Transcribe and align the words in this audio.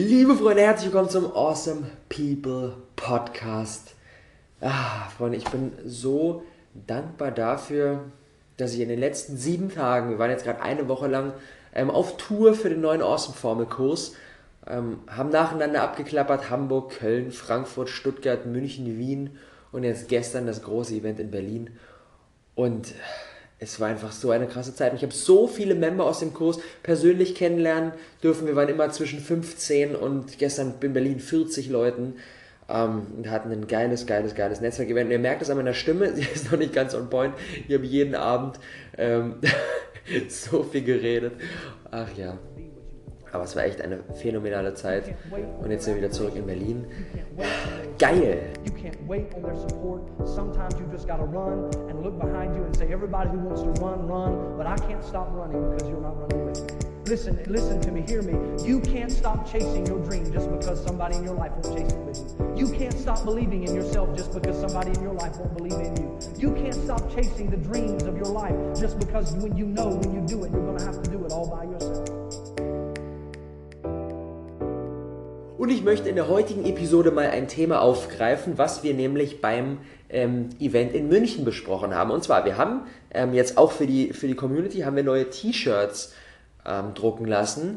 Liebe 0.00 0.36
Freunde, 0.36 0.62
herzlich 0.62 0.92
willkommen 0.92 1.10
zum 1.10 1.26
Awesome 1.34 1.90
People 2.08 2.76
Podcast. 2.94 3.96
Ah, 4.60 5.08
Freunde, 5.08 5.38
ich 5.38 5.44
bin 5.46 5.72
so 5.84 6.44
dankbar 6.86 7.32
dafür, 7.32 8.04
dass 8.58 8.74
ich 8.74 8.78
in 8.78 8.90
den 8.90 9.00
letzten 9.00 9.36
sieben 9.36 9.74
Tagen, 9.74 10.10
wir 10.10 10.20
waren 10.20 10.30
jetzt 10.30 10.44
gerade 10.44 10.62
eine 10.62 10.86
Woche 10.86 11.08
lang 11.08 11.32
ähm, 11.74 11.90
auf 11.90 12.16
Tour 12.16 12.54
für 12.54 12.68
den 12.68 12.80
neuen 12.80 13.02
Awesome 13.02 13.36
Formel 13.36 13.66
Kurs, 13.66 14.14
ähm, 14.68 15.00
haben 15.08 15.30
nacheinander 15.30 15.82
abgeklappert 15.82 16.48
Hamburg, 16.48 16.90
Köln, 17.00 17.32
Frankfurt, 17.32 17.88
Stuttgart, 17.88 18.46
München, 18.46 18.98
Wien 18.98 19.36
und 19.72 19.82
jetzt 19.82 20.08
gestern 20.08 20.46
das 20.46 20.62
große 20.62 20.94
Event 20.94 21.18
in 21.18 21.32
Berlin. 21.32 21.70
Und 22.54 22.94
es 23.60 23.80
war 23.80 23.88
einfach 23.88 24.12
so 24.12 24.30
eine 24.30 24.46
krasse 24.46 24.74
Zeit. 24.74 24.94
Ich 24.94 25.02
habe 25.02 25.12
so 25.12 25.48
viele 25.48 25.74
Member 25.74 26.04
aus 26.04 26.20
dem 26.20 26.32
Kurs 26.32 26.60
persönlich 26.82 27.34
kennenlernen 27.34 27.92
dürfen. 28.22 28.46
Wir 28.46 28.54
waren 28.54 28.68
immer 28.68 28.90
zwischen 28.90 29.18
15 29.18 29.96
und 29.96 30.38
gestern 30.38 30.74
in 30.80 30.92
Berlin 30.92 31.18
40 31.18 31.68
Leuten 31.68 32.14
ähm, 32.68 33.06
und 33.16 33.30
hatten 33.30 33.50
ein 33.50 33.66
geiles, 33.66 34.06
geiles, 34.06 34.34
geiles 34.34 34.60
Netzwerk-Event. 34.60 35.10
Ihr 35.10 35.18
merkt 35.18 35.42
es 35.42 35.50
an 35.50 35.56
meiner 35.56 35.74
Stimme, 35.74 36.12
sie 36.14 36.22
ist 36.22 36.50
noch 36.52 36.58
nicht 36.58 36.72
ganz 36.72 36.94
on 36.94 37.10
point. 37.10 37.34
Ich 37.66 37.74
habe 37.74 37.84
jeden 37.84 38.14
Abend 38.14 38.60
ähm, 38.96 39.36
so 40.28 40.62
viel 40.62 40.84
geredet. 40.84 41.32
Ach 41.90 42.10
ja. 42.16 42.38
Aber 43.32 43.44
es 43.44 43.54
war 43.56 43.64
echt 43.64 43.80
eine 43.82 43.98
phänomenale 44.14 44.74
Zeit. 44.74 45.14
Und 45.62 45.70
jetzt 45.70 45.84
sind 45.84 45.94
wir 45.94 46.02
wieder 46.02 46.10
zurück 46.10 46.34
in 46.36 46.46
Berlin. 46.46 46.86
Geil! 47.98 48.50
You 48.64 48.72
can't 48.72 48.96
wait 49.06 49.34
on 49.34 49.42
their 49.42 49.56
support. 49.56 50.02
Sometimes 50.24 50.74
you 50.78 50.86
just 50.90 51.06
gotta 51.06 51.24
run 51.24 51.70
and 51.88 52.02
look 52.02 52.18
behind 52.18 52.54
you 52.54 52.62
and 52.64 52.76
say, 52.76 52.92
everybody 52.92 53.30
who 53.30 53.38
wants 53.38 53.62
to 53.62 53.70
run, 53.82 54.06
run. 54.06 54.56
But 54.56 54.66
I 54.66 54.76
can't 54.86 55.04
stop 55.04 55.28
running 55.32 55.70
because 55.70 55.88
you're 55.88 56.00
not 56.00 56.18
running 56.18 56.46
with 56.46 56.60
me. 56.62 56.88
Listen, 57.08 57.42
listen 57.46 57.80
to 57.80 57.90
me, 57.90 58.02
hear 58.06 58.20
me. 58.20 58.34
You 58.66 58.80
can't 58.80 59.10
stop 59.10 59.50
chasing 59.50 59.86
your 59.86 59.98
dream 60.04 60.30
just 60.30 60.50
because 60.50 60.84
somebody 60.84 61.16
in 61.16 61.24
your 61.24 61.34
life 61.34 61.52
won't 61.52 61.78
chase 61.78 61.90
it 61.90 61.98
with 62.00 62.18
you. 62.18 62.68
You 62.68 62.78
can't 62.78 62.92
stop 62.92 63.24
believing 63.24 63.64
in 63.64 63.74
yourself 63.74 64.14
just 64.14 64.34
because 64.34 64.60
somebody 64.60 64.90
in 64.90 65.02
your 65.02 65.14
life 65.14 65.38
won't 65.38 65.56
believe 65.56 65.72
in 65.72 65.96
you. 65.96 66.18
You 66.36 66.52
can't 66.52 66.74
stop 66.74 67.02
chasing 67.14 67.48
the 67.48 67.56
dreams 67.56 68.02
of 68.02 68.14
your 68.16 68.26
life 68.26 68.54
just 68.78 68.98
because 68.98 69.32
when 69.32 69.56
you 69.56 69.64
know 69.64 69.88
when 69.88 70.12
you 70.14 70.20
do 70.26 70.44
it, 70.44 70.52
you're 70.52 70.66
going 70.66 70.76
to 70.76 70.84
have 70.84 71.02
to 71.02 71.10
do 71.10 71.24
it 71.24 71.32
all 71.32 71.48
by 71.48 71.64
yourself. 71.64 71.77
Und 75.68 75.74
ich 75.74 75.84
möchte 75.84 76.08
in 76.08 76.16
der 76.16 76.28
heutigen 76.28 76.64
Episode 76.64 77.10
mal 77.10 77.28
ein 77.28 77.46
Thema 77.46 77.82
aufgreifen, 77.82 78.56
was 78.56 78.82
wir 78.84 78.94
nämlich 78.94 79.42
beim 79.42 79.76
ähm, 80.08 80.48
Event 80.58 80.94
in 80.94 81.08
München 81.08 81.44
besprochen 81.44 81.94
haben. 81.94 82.10
Und 82.10 82.24
zwar, 82.24 82.46
wir 82.46 82.56
haben 82.56 82.86
ähm, 83.10 83.34
jetzt 83.34 83.58
auch 83.58 83.70
für 83.70 83.86
die, 83.86 84.14
für 84.14 84.26
die 84.28 84.34
Community 84.34 84.78
haben 84.78 84.96
wir 84.96 85.02
neue 85.02 85.28
T-Shirts 85.28 86.14
ähm, 86.64 86.94
drucken 86.94 87.26
lassen 87.26 87.76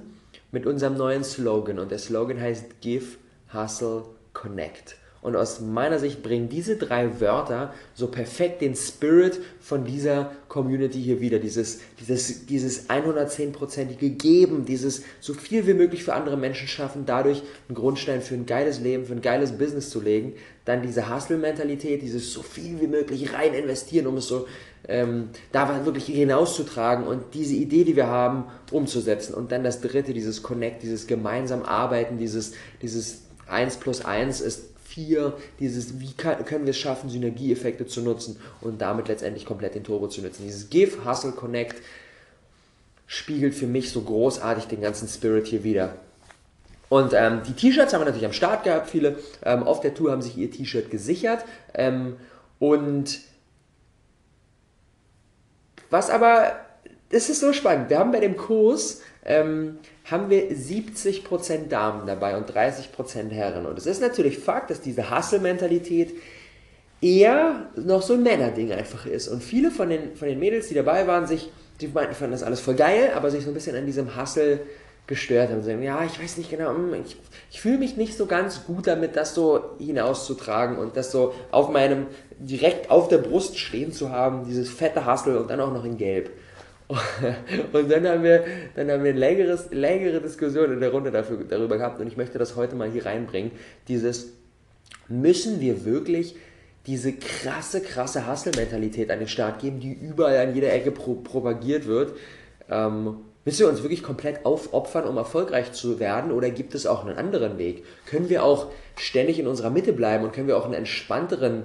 mit 0.53 0.65
unserem 0.65 0.95
neuen 0.95 1.25
Slogan. 1.25 1.79
Und 1.79 1.91
der 1.91 1.99
Slogan 1.99 2.39
heißt 2.39 2.79
Give, 2.79 3.17
Hustle, 3.53 4.03
Connect. 4.31 4.95
Und 5.21 5.35
aus 5.35 5.59
meiner 5.59 5.99
Sicht 5.99 6.23
bringen 6.23 6.49
diese 6.49 6.77
drei 6.77 7.21
Wörter 7.21 7.73
so 7.93 8.07
perfekt 8.07 8.61
den 8.61 8.75
Spirit 8.75 9.39
von 9.59 9.85
dieser 9.85 10.31
Community 10.47 10.99
hier 10.99 11.21
wieder. 11.21 11.37
Dieses, 11.37 11.79
dieses, 11.99 12.47
dieses 12.47 12.89
110-prozentige 12.89 14.09
Geben, 14.09 14.65
dieses 14.65 15.03
so 15.19 15.35
viel 15.35 15.67
wie 15.67 15.75
möglich 15.75 16.03
für 16.03 16.13
andere 16.13 16.37
Menschen 16.37 16.67
schaffen, 16.67 17.05
dadurch 17.05 17.43
einen 17.69 17.75
Grundstein 17.75 18.21
für 18.21 18.33
ein 18.33 18.47
geiles 18.47 18.79
Leben, 18.79 19.05
für 19.05 19.13
ein 19.13 19.21
geiles 19.21 19.51
Business 19.51 19.91
zu 19.91 20.01
legen. 20.01 20.33
Dann 20.65 20.81
diese 20.81 21.13
Hustle-Mentalität, 21.13 22.01
dieses 22.01 22.33
so 22.33 22.41
viel 22.41 22.81
wie 22.81 22.87
möglich 22.87 23.33
rein 23.33 23.53
investieren, 23.53 24.07
um 24.07 24.17
es 24.17 24.27
so 24.27 24.47
ähm, 24.87 25.29
da 25.51 25.85
wirklich 25.85 26.05
hinauszutragen 26.05 27.05
und 27.05 27.35
diese 27.35 27.53
Idee, 27.53 27.83
die 27.83 27.95
wir 27.95 28.07
haben, 28.07 28.45
umzusetzen. 28.71 29.35
Und 29.35 29.51
dann 29.51 29.63
das 29.63 29.81
dritte, 29.81 30.13
dieses 30.13 30.41
Connect, 30.41 30.81
dieses 30.81 31.05
gemeinsam 31.05 31.61
Arbeiten, 31.61 32.17
dieses, 32.17 32.53
dieses 32.81 33.21
1 33.47 33.77
plus 33.77 34.03
1 34.03 34.41
ist 34.41 34.70
4, 34.91 35.33
dieses, 35.59 35.99
wie 35.99 36.13
kann, 36.13 36.43
können 36.45 36.65
wir 36.65 36.71
es 36.71 36.77
schaffen, 36.77 37.09
Synergieeffekte 37.09 37.87
zu 37.87 38.01
nutzen 38.01 38.37
und 38.59 38.81
damit 38.81 39.07
letztendlich 39.07 39.45
komplett 39.45 39.75
den 39.75 39.83
Turbo 39.83 40.07
zu 40.07 40.21
nutzen. 40.21 40.43
Dieses 40.43 40.69
Give, 40.69 41.05
Hustle, 41.05 41.31
Connect 41.31 41.81
spiegelt 43.07 43.55
für 43.55 43.67
mich 43.67 43.91
so 43.91 44.01
großartig 44.01 44.65
den 44.65 44.81
ganzen 44.81 45.07
Spirit 45.07 45.47
hier 45.47 45.63
wieder. 45.63 45.95
Und 46.89 47.13
ähm, 47.13 47.41
die 47.47 47.53
T-Shirts 47.53 47.93
haben 47.93 48.01
wir 48.01 48.05
natürlich 48.05 48.25
am 48.25 48.33
Start 48.33 48.65
gehabt. 48.65 48.89
Viele 48.89 49.17
ähm, 49.43 49.63
auf 49.63 49.79
der 49.79 49.93
Tour 49.93 50.11
haben 50.11 50.21
sich 50.21 50.37
ihr 50.37 50.51
T-Shirt 50.51 50.91
gesichert. 50.91 51.45
Ähm, 51.73 52.17
und 52.59 53.19
was 55.89 56.09
aber, 56.09 56.53
das 57.11 57.29
ist 57.29 57.39
so 57.39 57.53
spannend. 57.53 57.89
Wir 57.89 57.99
haben 57.99 58.11
bei 58.11 58.19
dem 58.19 58.37
Kurs 58.37 59.01
ähm, 59.25 59.79
haben 60.09 60.29
wir 60.29 60.51
70% 60.51 61.67
Damen 61.67 62.07
dabei 62.07 62.35
und 62.35 62.49
30% 62.49 63.29
Herren. 63.29 63.65
Und 63.65 63.77
es 63.77 63.85
ist 63.85 64.01
natürlich 64.01 64.39
Fakt, 64.39 64.69
dass 64.69 64.81
diese 64.81 65.15
Hustle-Mentalität 65.15 66.13
eher 67.01 67.67
noch 67.75 68.01
so 68.01 68.13
ein 68.13 68.23
Männerding 68.23 68.71
einfach 68.71 69.05
ist. 69.05 69.27
Und 69.27 69.43
viele 69.43 69.71
von 69.71 69.89
den, 69.89 70.15
von 70.15 70.27
den 70.27 70.39
Mädels, 70.39 70.67
die 70.67 70.75
dabei 70.75 71.07
waren, 71.07 71.27
sich, 71.27 71.51
die 71.79 71.87
meinten, 71.87 72.13
fanden 72.13 72.33
das 72.33 72.43
alles 72.43 72.59
voll 72.59 72.75
geil, 72.75 73.11
aber 73.15 73.31
sich 73.31 73.43
so 73.43 73.49
ein 73.51 73.53
bisschen 73.53 73.75
an 73.75 73.85
diesem 73.85 74.19
Hustle 74.19 74.61
gestört 75.07 75.49
haben. 75.49 75.61
Sagen, 75.63 75.81
ja, 75.83 76.03
ich 76.05 76.21
weiß 76.21 76.37
nicht 76.37 76.49
genau, 76.49 76.69
hm, 76.69 76.93
ich, 77.05 77.17
ich 77.49 77.61
fühle 77.61 77.79
mich 77.79 77.97
nicht 77.97 78.15
so 78.15 78.27
ganz 78.27 78.65
gut 78.65 78.87
damit, 78.87 79.15
das 79.15 79.33
so 79.33 79.61
hinauszutragen 79.79 80.77
und 80.77 80.95
das 80.95 81.11
so 81.11 81.33
auf 81.51 81.69
meinem, 81.69 82.07
direkt 82.39 82.89
auf 82.89 83.07
der 83.07 83.17
Brust 83.17 83.57
stehen 83.57 83.91
zu 83.91 84.11
haben, 84.11 84.45
dieses 84.45 84.69
fette 84.69 85.11
Hustle 85.11 85.39
und 85.39 85.49
dann 85.49 85.59
auch 85.59 85.73
noch 85.73 85.85
in 85.85 85.97
Gelb. 85.97 86.29
Und 87.73 87.91
dann 87.91 88.07
haben 88.07 88.23
wir, 88.23 88.43
dann 88.75 88.91
haben 88.91 89.03
wir 89.03 89.13
längeres, 89.13 89.69
längere 89.71 90.21
Diskussion 90.21 90.71
in 90.71 90.79
der 90.79 90.91
Runde 90.91 91.11
dafür, 91.11 91.43
darüber 91.47 91.77
gehabt 91.77 91.99
und 91.99 92.07
ich 92.07 92.17
möchte 92.17 92.37
das 92.37 92.55
heute 92.55 92.75
mal 92.75 92.89
hier 92.89 93.05
reinbringen. 93.05 93.51
Dieses, 93.87 94.33
müssen 95.07 95.59
wir 95.59 95.85
wirklich 95.85 96.35
diese 96.87 97.13
krasse, 97.13 97.81
krasse 97.81 98.27
Hustle-Mentalität 98.29 99.11
an 99.11 99.19
den 99.19 99.27
Start 99.27 99.59
geben, 99.59 99.79
die 99.79 99.93
überall 99.93 100.37
an 100.37 100.55
jeder 100.55 100.73
Ecke 100.73 100.91
pro 100.91 101.15
propagiert 101.15 101.85
wird? 101.85 102.13
Ähm, 102.69 103.17
müssen 103.45 103.59
wir 103.59 103.69
uns 103.69 103.83
wirklich 103.83 104.03
komplett 104.03 104.45
aufopfern, 104.45 105.05
um 105.05 105.17
erfolgreich 105.17 105.73
zu 105.73 105.99
werden 105.99 106.31
oder 106.31 106.49
gibt 106.49 106.73
es 106.73 106.87
auch 106.87 107.05
einen 107.05 107.17
anderen 107.17 107.57
Weg? 107.57 107.83
Können 108.05 108.29
wir 108.29 108.43
auch 108.43 108.71
ständig 108.97 109.39
in 109.39 109.47
unserer 109.47 109.69
Mitte 109.69 109.93
bleiben 109.93 110.23
und 110.23 110.33
können 110.33 110.47
wir 110.47 110.57
auch 110.57 110.65
einen 110.65 110.73
entspannteren 110.73 111.63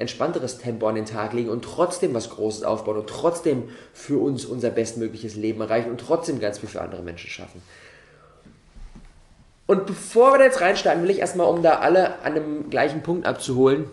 entspannteres 0.00 0.58
Tempo 0.58 0.86
an 0.88 0.94
den 0.94 1.04
Tag 1.04 1.32
legen 1.34 1.50
und 1.50 1.62
trotzdem 1.62 2.14
was 2.14 2.30
Großes 2.30 2.64
aufbauen 2.64 2.96
und 2.96 3.06
trotzdem 3.06 3.68
für 3.92 4.18
uns 4.18 4.44
unser 4.46 4.70
bestmögliches 4.70 5.36
Leben 5.36 5.60
erreichen 5.60 5.90
und 5.90 6.00
trotzdem 6.00 6.40
ganz 6.40 6.58
viel 6.58 6.68
für 6.68 6.80
andere 6.80 7.02
Menschen 7.02 7.30
schaffen. 7.30 7.62
Und 9.66 9.86
bevor 9.86 10.32
wir 10.32 10.38
da 10.38 10.44
jetzt 10.46 10.60
reinstarten, 10.60 11.02
will 11.02 11.10
ich 11.10 11.20
erstmal, 11.20 11.46
um 11.46 11.62
da 11.62 11.78
alle 11.78 12.22
an 12.22 12.34
dem 12.34 12.70
gleichen 12.70 13.02
Punkt 13.02 13.26
abzuholen, 13.26 13.84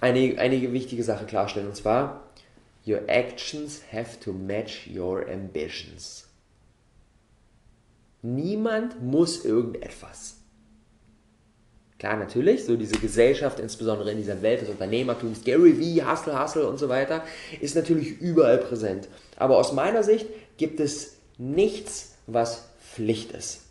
einige, 0.00 0.38
einige 0.38 0.72
wichtige 0.72 1.04
Sachen 1.04 1.26
klarstellen. 1.26 1.68
Und 1.68 1.76
zwar, 1.76 2.24
your 2.86 3.08
actions 3.08 3.80
have 3.92 4.20
to 4.20 4.32
match 4.32 4.90
your 4.94 5.26
ambitions. 5.26 6.26
Niemand 8.20 9.00
muss 9.00 9.44
irgendetwas. 9.44 10.39
Klar, 12.00 12.16
natürlich, 12.16 12.64
so 12.64 12.76
diese 12.76 12.98
Gesellschaft, 12.98 13.60
insbesondere 13.60 14.10
in 14.10 14.16
dieser 14.16 14.40
Welt 14.40 14.62
des 14.62 14.70
Unternehmertums, 14.70 15.44
Gary 15.44 15.78
Vee, 15.78 16.02
Hustle, 16.02 16.42
Hustle 16.42 16.66
und 16.66 16.78
so 16.78 16.88
weiter, 16.88 17.22
ist 17.60 17.76
natürlich 17.76 18.18
überall 18.22 18.56
präsent. 18.56 19.06
Aber 19.36 19.58
aus 19.58 19.74
meiner 19.74 20.02
Sicht 20.02 20.26
gibt 20.56 20.80
es 20.80 21.18
nichts, 21.36 22.14
was 22.26 22.70
Pflicht 22.80 23.32
ist. 23.32 23.64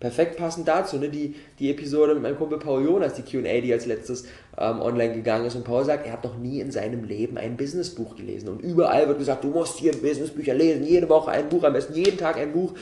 Perfekt 0.00 0.38
passend 0.38 0.66
dazu, 0.68 0.96
ne? 0.96 1.10
die, 1.10 1.34
die 1.58 1.70
Episode 1.70 2.14
mit 2.14 2.22
meinem 2.22 2.38
Kumpel 2.38 2.58
Paul 2.58 2.82
Jonas, 2.82 3.12
die 3.12 3.22
QA, 3.24 3.60
die 3.60 3.74
als 3.74 3.84
letztes 3.84 4.24
ähm, 4.56 4.80
online 4.80 5.12
gegangen 5.12 5.44
ist. 5.44 5.56
Und 5.56 5.64
Paul 5.64 5.84
sagt, 5.84 6.06
er 6.06 6.14
hat 6.14 6.24
noch 6.24 6.38
nie 6.38 6.60
in 6.60 6.72
seinem 6.72 7.04
Leben 7.04 7.36
ein 7.36 7.58
Businessbuch 7.58 8.16
gelesen. 8.16 8.48
Und 8.48 8.62
überall 8.62 9.06
wird 9.06 9.18
gesagt, 9.18 9.44
du 9.44 9.48
musst 9.48 9.76
hier 9.76 9.92
Businessbücher 9.92 10.54
lesen, 10.54 10.86
jede 10.86 11.10
Woche 11.10 11.30
ein 11.30 11.50
Buch, 11.50 11.64
am 11.64 11.74
besten 11.74 11.92
jeden 11.92 12.16
Tag 12.16 12.38
ein 12.38 12.54
Buch 12.54 12.72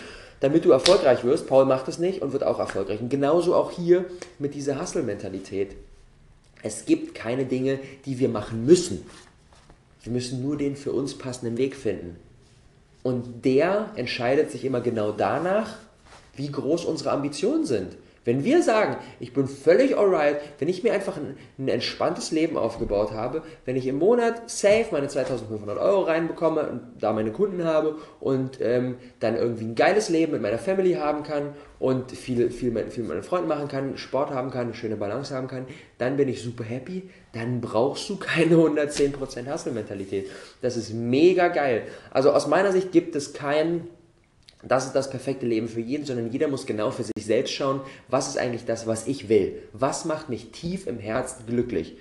damit 0.41 0.65
du 0.65 0.71
erfolgreich 0.71 1.25
wirst. 1.25 1.47
Paul 1.47 1.65
macht 1.65 1.89
es 1.89 1.99
nicht 1.99 2.23
und 2.23 2.33
wird 2.33 2.45
auch 2.45 2.59
erfolgreich. 2.59 3.01
Und 3.01 3.09
genauso 3.09 3.55
auch 3.55 3.71
hier 3.71 4.05
mit 4.39 4.55
dieser 4.55 4.81
Hustle-Mentalität. 4.81 5.77
Es 6.63 6.85
gibt 6.85 7.15
keine 7.15 7.45
Dinge, 7.45 7.79
die 8.05 8.19
wir 8.19 8.29
machen 8.29 8.65
müssen. 8.67 9.05
Wir 10.03 10.13
müssen 10.13 10.43
nur 10.43 10.57
den 10.57 10.77
für 10.77 10.93
uns 10.93 11.17
passenden 11.17 11.57
Weg 11.57 11.77
finden. 11.77 12.17
Und 13.03 13.45
der 13.45 13.91
entscheidet 13.95 14.51
sich 14.51 14.65
immer 14.65 14.81
genau 14.81 15.13
danach, 15.13 15.77
wie 16.35 16.51
groß 16.51 16.85
unsere 16.85 17.11
Ambitionen 17.13 17.65
sind. 17.65 17.97
Wenn 18.29 18.45
wir 18.45 18.63
sagen, 18.63 18.99
ich 19.21 19.33
bin 19.33 19.49
völlig 19.49 19.97
alright, 19.97 20.37
wenn 20.59 20.69
ich 20.69 20.83
mir 20.83 20.93
einfach 20.93 21.17
ein, 21.17 21.39
ein, 21.57 21.69
entspanntes 21.69 22.31
Leben 22.31 22.59
aufgebaut 22.59 23.13
habe, 23.13 23.43
wenn 23.65 23.75
ich 23.75 23.87
im 23.87 23.97
Monat 23.97 24.51
safe 24.51 24.85
meine 24.91 25.09
2500 25.09 25.79
Euro 25.79 26.03
reinbekomme 26.03 26.69
und 26.69 26.83
da 27.01 27.15
meine 27.15 27.33
Kunden 27.33 27.65
habe 27.65 27.97
und 28.21 28.61
ähm, 28.61 28.97
dann 29.19 29.35
irgendwie 29.35 29.65
ein 29.65 29.75
geiles 29.75 30.11
Leben 30.11 30.33
mit 30.33 30.43
meiner 30.43 30.59
Family 30.59 30.93
haben 30.93 31.23
kann 31.23 31.55
und 31.79 32.13
viel, 32.13 32.51
viel, 32.51 32.71
mit, 32.71 32.93
viel 32.93 33.05
mit 33.05 33.13
meinen 33.13 33.23
Freunden 33.23 33.49
machen 33.49 33.67
kann, 33.67 33.97
Sport 33.97 34.29
haben 34.29 34.51
kann, 34.51 34.67
eine 34.67 34.75
schöne 34.75 34.97
Balance 34.97 35.35
haben 35.35 35.49
kann, 35.49 35.65
dann 35.97 36.19
bin 36.19 36.29
ich 36.29 36.43
super 36.43 36.65
happy, 36.65 37.09
dann 37.33 37.63
brauchst 37.63 38.11
du 38.11 38.19
keine 38.19 38.57
110% 38.57 39.51
Hustle-Mentalität. 39.51 40.29
Das 40.61 40.77
ist 40.77 40.93
mega 40.93 41.49
geil. 41.49 41.85
Also 42.11 42.33
aus 42.33 42.47
meiner 42.47 42.73
Sicht 42.73 42.93
gibt 42.93 43.17
es 43.17 43.33
kein 43.33 43.89
das 44.63 44.87
ist 44.87 44.95
das 44.95 45.11
perfekte 45.11 45.47
Leben 45.47 45.69
für 45.69 45.81
jeden, 45.81 46.05
sondern 46.05 46.31
jeder 46.31 46.49
muss 46.49 46.67
genau 46.67 46.91
für 46.91 47.05
sich 47.05 47.25
selbst 47.25 47.53
schauen, 47.53 47.81
was 48.09 48.29
ist 48.29 48.39
eigentlich 48.39 48.65
das, 48.65 48.87
was 48.87 49.07
ich 49.07 49.29
will? 49.29 49.63
Was 49.73 50.05
macht 50.05 50.29
mich 50.29 50.51
tief 50.51 50.87
im 50.87 50.99
Herzen 50.99 51.47
glücklich? 51.47 51.97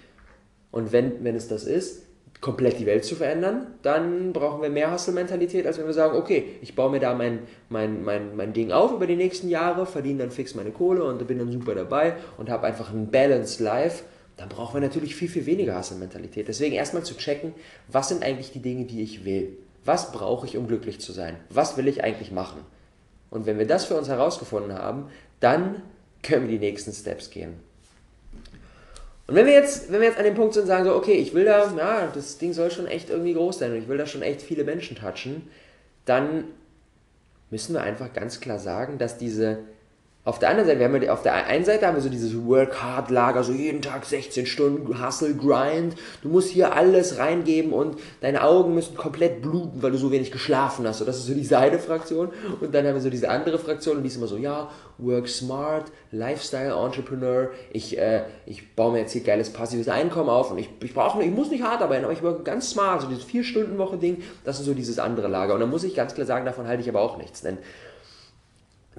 Und 0.72 0.92
wenn, 0.92 1.24
wenn 1.24 1.36
es 1.36 1.48
das 1.48 1.64
ist, 1.64 2.04
komplett 2.42 2.80
die 2.80 2.86
Welt 2.86 3.04
zu 3.04 3.16
verändern, 3.16 3.68
dann 3.82 4.32
brauchen 4.32 4.62
wir 4.62 4.70
mehr 4.70 4.94
Hustle-Mentalität, 4.94 5.66
als 5.66 5.78
wenn 5.78 5.86
wir 5.86 5.94
sagen, 5.94 6.18
okay, 6.18 6.46
ich 6.62 6.76
baue 6.76 6.92
mir 6.92 7.00
da 7.00 7.14
mein, 7.16 7.40
mein, 7.70 8.04
mein, 8.04 8.36
mein 8.36 8.54
Ding 8.54 8.72
auf 8.72 8.92
über 8.92 9.08
die 9.08 9.16
nächsten 9.16 9.50
Jahre, 9.50 9.86
verdiene 9.86 10.20
dann 10.20 10.32
fix 10.32 10.54
meine 10.54 10.72
Kohle 10.72 11.04
und 11.04 11.26
bin 11.28 11.40
dann 11.40 11.52
super 11.52 11.74
dabei 11.74 12.16
und 12.38 12.50
habe 12.50 12.68
einfach 12.68 12.94
ein 12.94 13.10
balanced 13.10 13.60
Life. 13.60 14.04
Dann 14.36 14.50
brauchen 14.50 14.76
wir 14.76 14.82
natürlich 14.82 15.16
viel, 15.16 15.30
viel 15.30 15.48
weniger 15.48 15.80
Hustle-Mentalität. 15.80 16.48
Deswegen 16.48 16.76
erstmal 16.76 17.04
zu 17.04 17.18
checken, 17.18 17.54
was 17.88 18.10
sind 18.10 18.24
eigentlich 18.24 18.52
die 18.52 18.62
Dinge, 18.62 18.86
die 18.86 19.02
ich 19.02 19.26
will? 19.26 19.58
Was 19.88 20.12
brauche 20.12 20.46
ich, 20.46 20.58
um 20.58 20.68
glücklich 20.68 21.00
zu 21.00 21.14
sein? 21.14 21.38
Was 21.50 21.78
will 21.78 21.88
ich 21.88 22.04
eigentlich 22.04 22.34
machen? 22.34 22.60
Und 23.30 23.46
wenn 23.46 23.58
wir 23.58 23.66
das 23.66 23.86
für 23.86 23.96
uns 23.96 24.10
herausgefunden 24.10 24.74
haben, 24.74 25.10
dann 25.40 25.82
können 26.24 26.50
wir 26.50 26.60
die 26.60 26.66
nächsten 26.66 26.92
Steps 26.92 27.30
gehen. 27.30 27.54
Und 29.28 29.36
wenn 29.36 29.46
wir 29.46 29.54
jetzt, 29.54 29.90
wenn 29.90 30.02
wir 30.02 30.10
jetzt 30.10 30.18
an 30.18 30.26
dem 30.26 30.36
Punkt 30.36 30.56
sind 30.56 30.64
und 30.64 30.68
sagen 30.68 30.84
so, 30.84 30.94
okay, 30.94 31.14
ich 31.14 31.34
will 31.34 31.46
da, 31.46 31.74
ja, 31.74 32.12
das 32.14 32.38
Ding 32.38 32.52
soll 32.52 32.70
schon 32.70 32.86
echt 32.86 33.10
irgendwie 33.10 33.34
groß 33.34 33.60
sein 33.60 33.72
und 33.72 33.78
ich 33.78 33.88
will 33.88 33.98
da 33.98 34.06
schon 34.06 34.24
echt 34.24 34.42
viele 34.42 34.66
Menschen 34.66 34.98
touchen, 34.98 35.50
dann 36.04 36.44
müssen 37.50 37.74
wir 37.74 37.82
einfach 37.82 38.12
ganz 38.12 38.42
klar 38.42 38.60
sagen, 38.60 38.98
dass 38.98 39.18
diese 39.18 39.60
auf 40.28 40.40
der 40.40 40.50
anderen 40.50 40.68
Seite, 40.68 40.80
wir 40.80 40.90
haben 40.90 41.10
auf 41.10 41.22
der 41.22 41.36
einen 41.46 41.64
Seite 41.64 41.88
haben 41.88 41.96
wir 41.96 42.02
so 42.02 42.10
dieses 42.10 42.36
Work-Hard-Lager, 42.46 43.46
so 43.46 43.54
jeden 43.54 43.82
Tag 43.82 44.04
16 44.04 44.46
Stunden 44.46 45.02
Hustle, 45.02 45.34
Grind. 45.34 45.96
Du 46.22 46.28
musst 46.28 46.50
hier 46.50 46.76
alles 46.76 47.18
reingeben 47.18 47.72
und 47.72 47.98
deine 48.20 48.44
Augen 48.44 48.76
müssen 48.76 48.98
komplett 48.98 49.42
bluten, 49.42 49.82
weil 49.82 49.92
du 49.92 49.98
so 49.98 50.12
wenig 50.12 50.34
geschlafen 50.34 50.86
hast. 50.86 50.98
So, 50.98 51.06
das 51.06 51.16
ist 51.16 51.28
so 51.28 51.34
diese 51.34 51.58
eine 51.58 51.80
Fraktion. 51.80 52.28
Und 52.60 52.76
dann 52.76 52.86
haben 52.86 52.96
wir 52.96 53.02
so 53.02 53.10
diese 53.10 53.30
andere 53.30 53.58
Fraktion 53.58 53.96
und 53.96 54.04
die 54.04 54.10
ist 54.10 54.18
immer 54.18 54.28
so, 54.28 54.36
ja, 54.36 54.70
Work 54.98 55.30
Smart, 55.30 55.86
Lifestyle 56.12 56.74
Entrepreneur. 56.74 57.52
Ich, 57.72 57.98
äh, 57.98 58.24
ich 58.46 58.76
baue 58.76 58.92
mir 58.92 59.00
jetzt 59.00 59.14
hier 59.14 59.24
geiles 59.24 59.54
passives 59.54 59.88
Einkommen 59.88 60.30
auf 60.30 60.52
und 60.52 60.58
ich, 60.58 60.70
ich 60.84 60.94
brauche 60.94 61.24
ich 61.24 61.32
muss 61.32 61.52
nicht 61.52 61.64
hart 61.64 61.82
arbeiten, 61.82 62.04
aber 62.04 62.12
ich 62.12 62.22
work 62.22 62.44
ganz 62.44 62.72
smart. 62.72 63.02
So 63.02 63.08
dieses 63.08 63.26
4-Stunden-Woche-Ding, 63.26 64.24
das 64.44 64.60
ist 64.60 64.66
so 64.66 64.74
dieses 64.74 65.00
andere 65.00 65.30
Lager. 65.30 65.54
Und 65.54 65.62
dann 65.62 65.70
muss 65.70 65.86
ich 65.86 65.96
ganz 65.96 66.16
klar 66.16 66.28
sagen, 66.28 66.46
davon 66.46 66.68
halte 66.68 66.82
ich 66.82 66.90
aber 66.90 67.00
auch 67.00 67.18
nichts. 67.18 67.44
Denn 67.44 67.60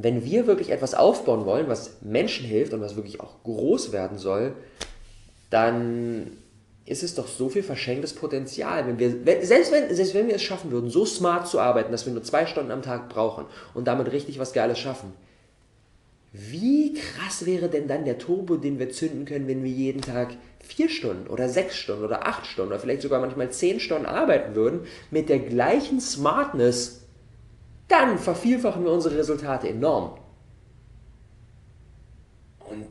wenn 0.00 0.24
wir 0.24 0.46
wirklich 0.46 0.70
etwas 0.70 0.94
aufbauen 0.94 1.44
wollen, 1.44 1.68
was 1.68 1.96
Menschen 2.00 2.46
hilft 2.46 2.72
und 2.72 2.80
was 2.80 2.96
wirklich 2.96 3.20
auch 3.20 3.42
groß 3.42 3.92
werden 3.92 4.16
soll, 4.16 4.54
dann 5.50 6.30
ist 6.86 7.02
es 7.02 7.14
doch 7.14 7.26
so 7.26 7.48
viel 7.48 7.62
verschenktes 7.62 8.14
Potenzial. 8.14 8.86
Wenn 8.86 8.98
wir, 8.98 9.10
selbst, 9.44 9.72
wenn, 9.72 9.94
selbst 9.94 10.14
wenn 10.14 10.28
wir 10.28 10.36
es 10.36 10.42
schaffen 10.42 10.70
würden, 10.70 10.88
so 10.88 11.04
smart 11.04 11.48
zu 11.48 11.58
arbeiten, 11.58 11.92
dass 11.92 12.06
wir 12.06 12.12
nur 12.12 12.22
zwei 12.22 12.46
Stunden 12.46 12.70
am 12.70 12.82
Tag 12.82 13.08
brauchen 13.08 13.44
und 13.74 13.86
damit 13.86 14.10
richtig 14.12 14.38
was 14.38 14.52
Geiles 14.52 14.78
schaffen, 14.78 15.12
wie 16.32 16.94
krass 16.94 17.44
wäre 17.44 17.68
denn 17.68 17.88
dann 17.88 18.04
der 18.04 18.18
Turbo, 18.18 18.56
den 18.56 18.78
wir 18.78 18.90
zünden 18.90 19.24
können, 19.24 19.48
wenn 19.48 19.64
wir 19.64 19.70
jeden 19.70 20.02
Tag 20.02 20.36
vier 20.60 20.88
Stunden 20.88 21.26
oder 21.26 21.48
sechs 21.48 21.76
Stunden 21.76 22.04
oder 22.04 22.26
acht 22.26 22.46
Stunden 22.46 22.72
oder 22.72 22.80
vielleicht 22.80 23.02
sogar 23.02 23.20
manchmal 23.20 23.50
zehn 23.50 23.80
Stunden 23.80 24.06
arbeiten 24.06 24.54
würden 24.54 24.80
mit 25.10 25.28
der 25.28 25.40
gleichen 25.40 26.00
Smartness, 26.00 27.02
dann 27.88 28.18
vervielfachen 28.18 28.84
wir 28.84 28.92
unsere 28.92 29.16
Resultate 29.16 29.68
enorm. 29.68 30.18
Und 32.60 32.86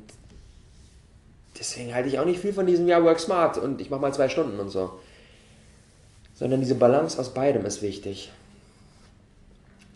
deswegen 1.58 1.94
halte 1.94 2.10
ich 2.10 2.20
auch 2.20 2.26
nicht 2.26 2.40
viel 2.40 2.54
von 2.54 2.66
diesem 2.66 2.88
Ja, 2.88 3.04
Work 3.04 3.20
Smart 3.20 3.58
und 3.58 3.80
ich 3.80 3.90
mache 3.90 4.02
mal 4.02 4.14
zwei 4.14 4.28
Stunden 4.28 4.60
und 4.60 4.70
so. 4.70 5.00
Sondern 6.34 6.60
diese 6.60 6.76
Balance 6.76 7.20
aus 7.20 7.34
beidem 7.34 7.66
ist 7.66 7.82
wichtig. 7.82 8.32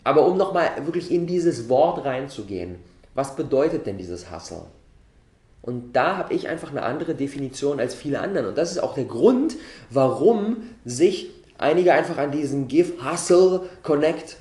Aber 0.04 0.26
um 0.26 0.36
nochmal 0.36 0.70
wirklich 0.84 1.10
in 1.10 1.26
dieses 1.26 1.68
Wort 1.68 2.04
reinzugehen, 2.04 2.76
was 3.14 3.36
bedeutet 3.36 3.86
denn 3.86 3.98
dieses 3.98 4.30
Hustle? 4.30 4.66
Und 5.60 5.92
da 5.92 6.16
habe 6.16 6.34
ich 6.34 6.48
einfach 6.48 6.70
eine 6.70 6.82
andere 6.82 7.14
Definition 7.14 7.78
als 7.78 7.94
viele 7.94 8.20
anderen. 8.20 8.46
Und 8.46 8.58
das 8.58 8.72
ist 8.72 8.78
auch 8.78 8.94
der 8.94 9.04
Grund, 9.04 9.56
warum 9.90 10.56
sich 10.84 11.30
einige 11.56 11.92
einfach 11.92 12.18
an 12.18 12.32
diesen 12.32 12.66
Give, 12.66 13.08
Hustle, 13.08 13.68
Connect 13.84 14.38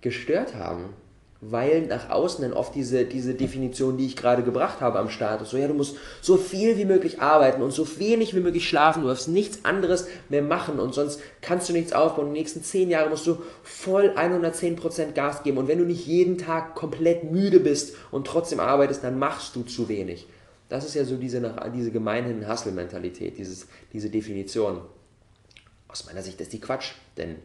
gestört 0.00 0.54
haben. 0.54 0.94
Weil 1.42 1.86
nach 1.86 2.10
außen 2.10 2.42
dann 2.42 2.52
oft 2.52 2.74
diese, 2.74 3.06
diese 3.06 3.32
Definition, 3.32 3.96
die 3.96 4.04
ich 4.04 4.16
gerade 4.16 4.42
gebracht 4.42 4.82
habe 4.82 4.98
am 4.98 5.08
Start, 5.08 5.40
ist 5.40 5.50
so, 5.50 5.56
ja, 5.56 5.68
du 5.68 5.74
musst 5.74 5.96
so 6.20 6.36
viel 6.36 6.76
wie 6.76 6.84
möglich 6.84 7.22
arbeiten 7.22 7.62
und 7.62 7.70
so 7.70 7.98
wenig 7.98 8.34
wie 8.34 8.40
möglich 8.40 8.68
schlafen, 8.68 9.02
du 9.02 9.08
darfst 9.08 9.28
nichts 9.28 9.64
anderes 9.64 10.06
mehr 10.28 10.42
machen 10.42 10.78
und 10.78 10.92
sonst 10.92 11.18
kannst 11.40 11.70
du 11.70 11.72
nichts 11.72 11.94
aufbauen. 11.94 12.26
Die 12.26 12.38
nächsten 12.38 12.62
zehn 12.62 12.90
Jahre 12.90 13.08
musst 13.08 13.26
du 13.26 13.38
voll 13.62 14.10
110% 14.10 15.12
Gas 15.12 15.42
geben 15.42 15.56
und 15.56 15.66
wenn 15.66 15.78
du 15.78 15.86
nicht 15.86 16.06
jeden 16.06 16.36
Tag 16.36 16.74
komplett 16.74 17.24
müde 17.24 17.60
bist 17.60 17.96
und 18.10 18.26
trotzdem 18.26 18.60
arbeitest, 18.60 19.02
dann 19.02 19.18
machst 19.18 19.56
du 19.56 19.62
zu 19.62 19.88
wenig. 19.88 20.26
Das 20.68 20.84
ist 20.84 20.94
ja 20.94 21.06
so 21.06 21.16
diese, 21.16 21.40
diese 21.74 21.90
gemeinhin 21.90 22.46
Hustle-Mentalität, 22.46 23.38
diese 23.38 24.10
Definition. 24.10 24.82
Aus 25.88 26.04
meiner 26.04 26.22
Sicht 26.22 26.38
ist 26.42 26.52
die 26.52 26.60
Quatsch, 26.60 26.92
denn 27.16 27.36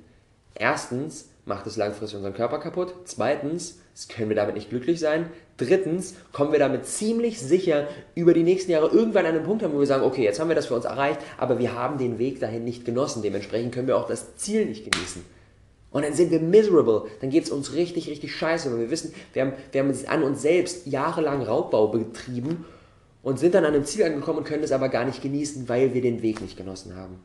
erstens 0.53 1.29
macht 1.45 1.67
es 1.67 1.77
langfristig 1.77 2.17
unseren 2.17 2.33
Körper 2.33 2.59
kaputt. 2.59 2.93
Zweitens, 3.05 3.79
können 4.09 4.29
wir 4.29 4.35
damit 4.35 4.55
nicht 4.55 4.69
glücklich 4.69 4.99
sein. 4.99 5.29
Drittens, 5.57 6.15
kommen 6.33 6.51
wir 6.51 6.59
damit 6.59 6.85
ziemlich 6.85 7.39
sicher 7.39 7.87
über 8.13 8.33
die 8.33 8.43
nächsten 8.43 8.71
Jahre 8.71 8.87
irgendwann 8.87 9.25
an 9.25 9.35
einen 9.35 9.45
Punkt 9.45 9.63
haben, 9.63 9.73
wo 9.73 9.79
wir 9.79 9.87
sagen, 9.87 10.03
okay, 10.03 10.23
jetzt 10.23 10.39
haben 10.39 10.49
wir 10.49 10.55
das 10.55 10.65
für 10.65 10.75
uns 10.75 10.85
erreicht, 10.85 11.21
aber 11.37 11.59
wir 11.59 11.73
haben 11.73 11.97
den 11.97 12.19
Weg 12.19 12.39
dahin 12.39 12.65
nicht 12.65 12.83
genossen. 12.83 13.21
Dementsprechend 13.21 13.73
können 13.73 13.87
wir 13.87 13.97
auch 13.97 14.07
das 14.07 14.35
Ziel 14.35 14.65
nicht 14.65 14.89
genießen. 14.91 15.23
Und 15.91 16.03
dann 16.03 16.13
sind 16.13 16.31
wir 16.31 16.41
miserable. 16.41 17.03
Dann 17.21 17.29
geht 17.29 17.45
es 17.45 17.51
uns 17.51 17.73
richtig, 17.73 18.09
richtig 18.09 18.35
scheiße. 18.35 18.69
Weil 18.69 18.79
wir 18.79 18.89
wissen, 18.89 19.13
wir 19.31 19.43
haben, 19.43 19.53
wir 19.71 19.81
haben 19.81 19.93
an 20.07 20.23
uns 20.23 20.41
selbst 20.41 20.87
jahrelang 20.87 21.41
Raubbau 21.41 21.87
betrieben 21.87 22.65
und 23.23 23.39
sind 23.39 23.55
dann 23.55 23.63
an 23.63 23.73
einem 23.73 23.85
Ziel 23.85 24.03
angekommen 24.03 24.39
und 24.39 24.43
können 24.43 24.63
es 24.63 24.73
aber 24.73 24.89
gar 24.89 25.05
nicht 25.05 25.21
genießen, 25.21 25.69
weil 25.69 25.93
wir 25.93 26.01
den 26.01 26.21
Weg 26.21 26.41
nicht 26.41 26.57
genossen 26.57 26.97
haben. 26.97 27.19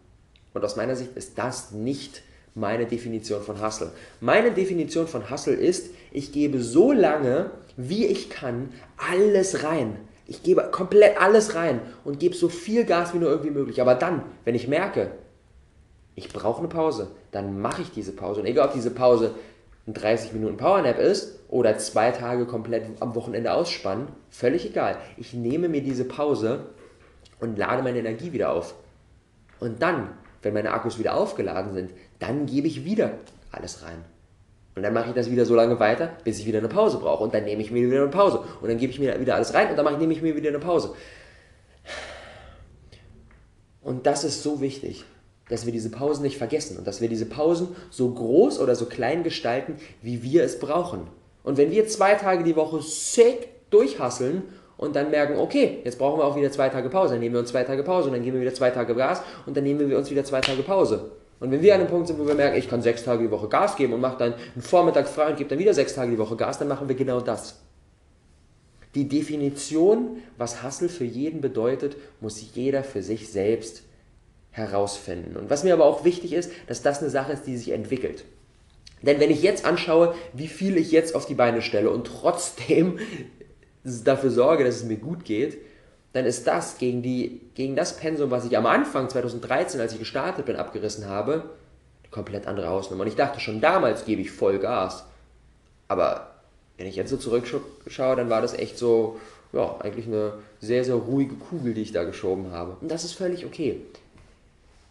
Und 0.55 0.65
aus 0.65 0.77
meiner 0.77 0.95
Sicht 0.95 1.17
ist 1.17 1.37
das 1.37 1.73
nicht 1.73 2.23
meine 2.55 2.87
Definition 2.87 3.43
von 3.43 3.63
Hustle. 3.65 3.93
Meine 4.21 4.53
Definition 4.53 5.07
von 5.07 5.31
Hustle 5.31 5.55
ist, 5.55 5.91
ich 6.11 6.33
gebe 6.33 6.61
so 6.61 6.93
lange, 6.93 7.51
wie 7.77 8.07
ich 8.07 8.31
kann, 8.31 8.71
alles 8.97 9.65
rein. 9.65 9.97
Ich 10.27 10.43
gebe 10.43 10.63
komplett 10.71 11.21
alles 11.21 11.55
rein 11.55 11.81
und 12.05 12.21
gebe 12.21 12.35
so 12.35 12.49
viel 12.49 12.85
Gas 12.85 13.15
wie 13.15 13.19
nur 13.19 13.31
irgendwie 13.31 13.51
möglich. 13.51 13.81
Aber 13.81 13.95
dann, 13.95 14.23
wenn 14.45 14.55
ich 14.55 14.69
merke, 14.69 15.11
ich 16.15 16.29
brauche 16.29 16.59
eine 16.59 16.69
Pause, 16.69 17.09
dann 17.33 17.61
mache 17.61 17.83
ich 17.83 17.91
diese 17.91 18.13
Pause. 18.13 18.41
Und 18.41 18.47
egal, 18.47 18.69
ob 18.69 18.75
diese 18.75 18.91
Pause 18.91 19.35
ein 19.87 19.95
30 19.95 20.33
Minuten 20.33 20.57
Powernap 20.57 20.99
ist 20.99 21.41
oder 21.49 21.79
zwei 21.79 22.11
Tage 22.11 22.47
komplett 22.47 22.85
am 23.01 23.15
Wochenende 23.15 23.53
ausspannen, 23.53 24.09
völlig 24.31 24.67
egal. 24.67 24.99
Ich 25.17 25.35
nehme 25.35 25.69
mir 25.69 25.83
diese 25.83 26.05
Pause 26.05 26.67
und 27.41 27.59
lade 27.59 27.83
meine 27.83 27.99
Energie 27.99 28.33
wieder 28.33 28.53
auf. 28.53 28.75
Und 29.59 29.83
dann, 29.83 30.11
wenn 30.43 30.55
meine 30.55 30.73
Akkus 30.73 30.99
wieder 30.99 31.15
aufgeladen 31.15 31.75
sind, 31.75 31.91
dann 32.21 32.47
gebe 32.47 32.69
ich 32.69 32.85
wieder 32.85 33.13
alles 33.51 33.83
rein. 33.83 34.05
Und 34.77 34.85
dann 34.85 34.95
mache 34.95 35.09
ich 35.09 35.15
das 35.15 35.31
wieder 35.31 35.45
so 35.45 35.55
lange 35.55 35.81
weiter, 35.81 36.11
bis 36.25 36.39
ich 36.39 36.47
wieder 36.47 36.59
eine 36.59 36.69
Pause 36.69 36.99
brauche. 36.99 37.25
Und 37.25 37.35
dann 37.35 37.45
nehme 37.45 37.61
ich 37.61 37.73
mir 37.73 37.87
wieder 37.87 38.03
eine 38.03 38.11
Pause. 38.11 38.45
Und 38.61 38.69
dann 38.69 38.79
gebe 38.79 38.93
ich 38.93 39.01
mir 39.01 39.19
wieder 39.21 39.35
alles 39.35 39.53
rein 39.53 39.69
und 39.71 39.77
dann 39.77 39.99
nehme 39.99 40.13
ich 40.13 40.23
mir 40.23 40.37
wieder 40.37 40.49
eine 40.49 40.61
Pause. 40.61 40.95
Und 43.83 44.07
das 44.07 44.25
ist 44.25 44.43
so 44.43 44.61
wichtig, 44.61 45.05
dass 45.49 45.67
wir 45.67 45.73
diese 45.73 45.91
Pausen 45.91 46.23
nicht 46.23 46.39
vergessen 46.39 46.79
und 46.79 46.87
dass 46.87 47.01
wir 47.01 47.09
diese 47.09 47.27
Pausen 47.27 47.69
so 47.91 48.11
groß 48.11 48.61
oder 48.61 48.77
so 48.77 48.87
klein 48.87 49.25
gestalten, 49.25 49.77
wie 50.01 50.23
wir 50.23 50.45
es 50.45 50.61
brauchen. 50.61 51.09
Und 51.43 51.57
wenn 51.57 51.71
wir 51.71 51.89
zwei 51.89 52.15
Tage 52.15 52.45
die 52.45 52.57
Woche 52.57 52.83
sick 52.83 53.49
durchhasseln 53.71 54.43
und 54.77 54.95
dann 54.95 55.11
merken, 55.11 55.39
okay, 55.39 55.81
jetzt 55.85 55.99
brauchen 55.99 56.21
wir 56.21 56.25
auch 56.25 56.37
wieder 56.37 56.53
zwei 56.53 56.69
Tage 56.69 56.89
Pause, 56.91 57.15
dann 57.15 57.21
nehmen 57.21 57.35
wir 57.35 57.41
uns 57.41 57.51
zwei 57.51 57.65
Tage 57.65 57.83
Pause 57.83 58.09
und 58.09 58.15
dann 58.15 58.23
geben 58.23 58.37
wir 58.37 58.43
wieder 58.43 58.55
zwei 58.55 58.71
Tage 58.71 58.95
Gas 58.95 59.23
und 59.47 59.57
dann 59.57 59.65
nehmen 59.65 59.89
wir 59.89 59.99
uns 59.99 60.11
wieder 60.11 60.25
zwei 60.25 60.41
Tage 60.41 60.63
Pause. 60.63 61.11
Und 61.41 61.51
wenn 61.51 61.63
wir 61.63 61.75
an 61.75 61.81
einem 61.81 61.91
Punkt 61.91 62.07
sind, 62.07 62.19
wo 62.19 62.27
wir 62.27 62.35
merken, 62.35 62.59
ich 62.59 62.69
kann 62.69 62.83
sechs 62.83 63.03
Tage 63.03 63.25
die 63.25 63.31
Woche 63.31 63.49
Gas 63.49 63.77
geben 63.77 63.95
und 63.95 64.01
mache 64.01 64.19
dann 64.19 64.35
einen 64.35 64.63
Vormittag 64.63 65.09
frei 65.09 65.31
und 65.31 65.37
gebe 65.39 65.49
dann 65.49 65.59
wieder 65.59 65.73
sechs 65.73 65.95
Tage 65.95 66.11
die 66.11 66.19
Woche 66.19 66.37
Gas, 66.37 66.59
dann 66.59 66.69
machen 66.69 66.87
wir 66.87 66.95
genau 66.95 67.21
das. 67.21 67.61
Die 68.95 69.09
Definition, 69.09 70.19
was 70.37 70.63
Hustle 70.63 70.89
für 70.89 71.05
jeden 71.05 71.41
bedeutet, 71.41 71.97
muss 72.21 72.55
jeder 72.55 72.85
für 72.85 73.03
sich 73.03 73.31
selbst 73.31 73.85
herausfinden. 74.51 75.37
Und 75.37 75.49
was 75.49 75.65
mir 75.65 75.73
aber 75.73 75.87
auch 75.87 76.05
wichtig 76.05 76.35
ist, 76.35 76.51
dass 76.67 76.83
das 76.83 77.01
eine 77.01 77.09
Sache 77.09 77.33
ist, 77.33 77.47
die 77.47 77.57
sich 77.57 77.71
entwickelt. 77.71 78.25
Denn 79.01 79.19
wenn 79.19 79.31
ich 79.31 79.43
jetzt 79.43 79.65
anschaue, 79.65 80.15
wie 80.35 80.49
viel 80.49 80.77
ich 80.77 80.91
jetzt 80.91 81.15
auf 81.15 81.25
die 81.25 81.35
Beine 81.35 81.63
stelle 81.63 81.91
und 81.91 82.07
trotzdem 82.07 82.99
dafür 83.85 84.31
sorge, 84.31 84.65
dass 84.65 84.77
es 84.77 84.85
mir 84.85 84.99
gut 84.99 85.25
geht, 85.25 85.57
dann 86.13 86.25
ist 86.25 86.47
das 86.47 86.79
gegen, 86.79 87.03
die, 87.03 87.41
gegen 87.55 87.77
das 87.77 87.97
Pensum, 87.97 88.31
was 88.31 88.45
ich 88.45 88.57
am 88.57 88.67
Anfang 88.67 89.09
2013, 89.09 89.81
als 89.81 89.93
ich 89.93 89.99
gestartet 89.99 90.47
bin, 90.47 90.57
abgerissen 90.57 91.07
habe, 91.07 91.33
eine 91.33 92.11
komplett 92.11 92.47
andere 92.47 92.69
Hausnummer. 92.69 93.03
Und 93.03 93.09
ich 93.09 93.17
dachte 93.17 93.39
schon 93.41 93.61
damals 93.61 94.05
gebe 94.05 94.21
ich 94.21 94.31
voll 94.31 94.59
Gas. 94.59 95.05
Aber 95.87 96.35
wenn 96.79 96.87
ich 96.87 96.97
jetzt 96.97 97.11
so 97.11 97.17
zurückschaue, 97.17 98.17
dann 98.17 98.31
war 98.31 98.43
das 98.43 98.55
echt 98.55 98.77
so, 98.77 99.21
ja, 99.53 99.77
eigentlich 99.81 100.07
eine 100.07 100.35
sehr, 100.61 100.85
sehr 100.85 100.97
ruhige 100.97 101.37
Kugel, 101.37 101.75
die 101.75 101.83
ich 101.83 101.93
da 101.93 102.05
geschoben 102.05 102.51
habe. 102.51 102.77
Und 102.81 102.91
das 102.91 103.05
ist 103.05 103.13
völlig 103.13 103.47
okay. 103.47 103.81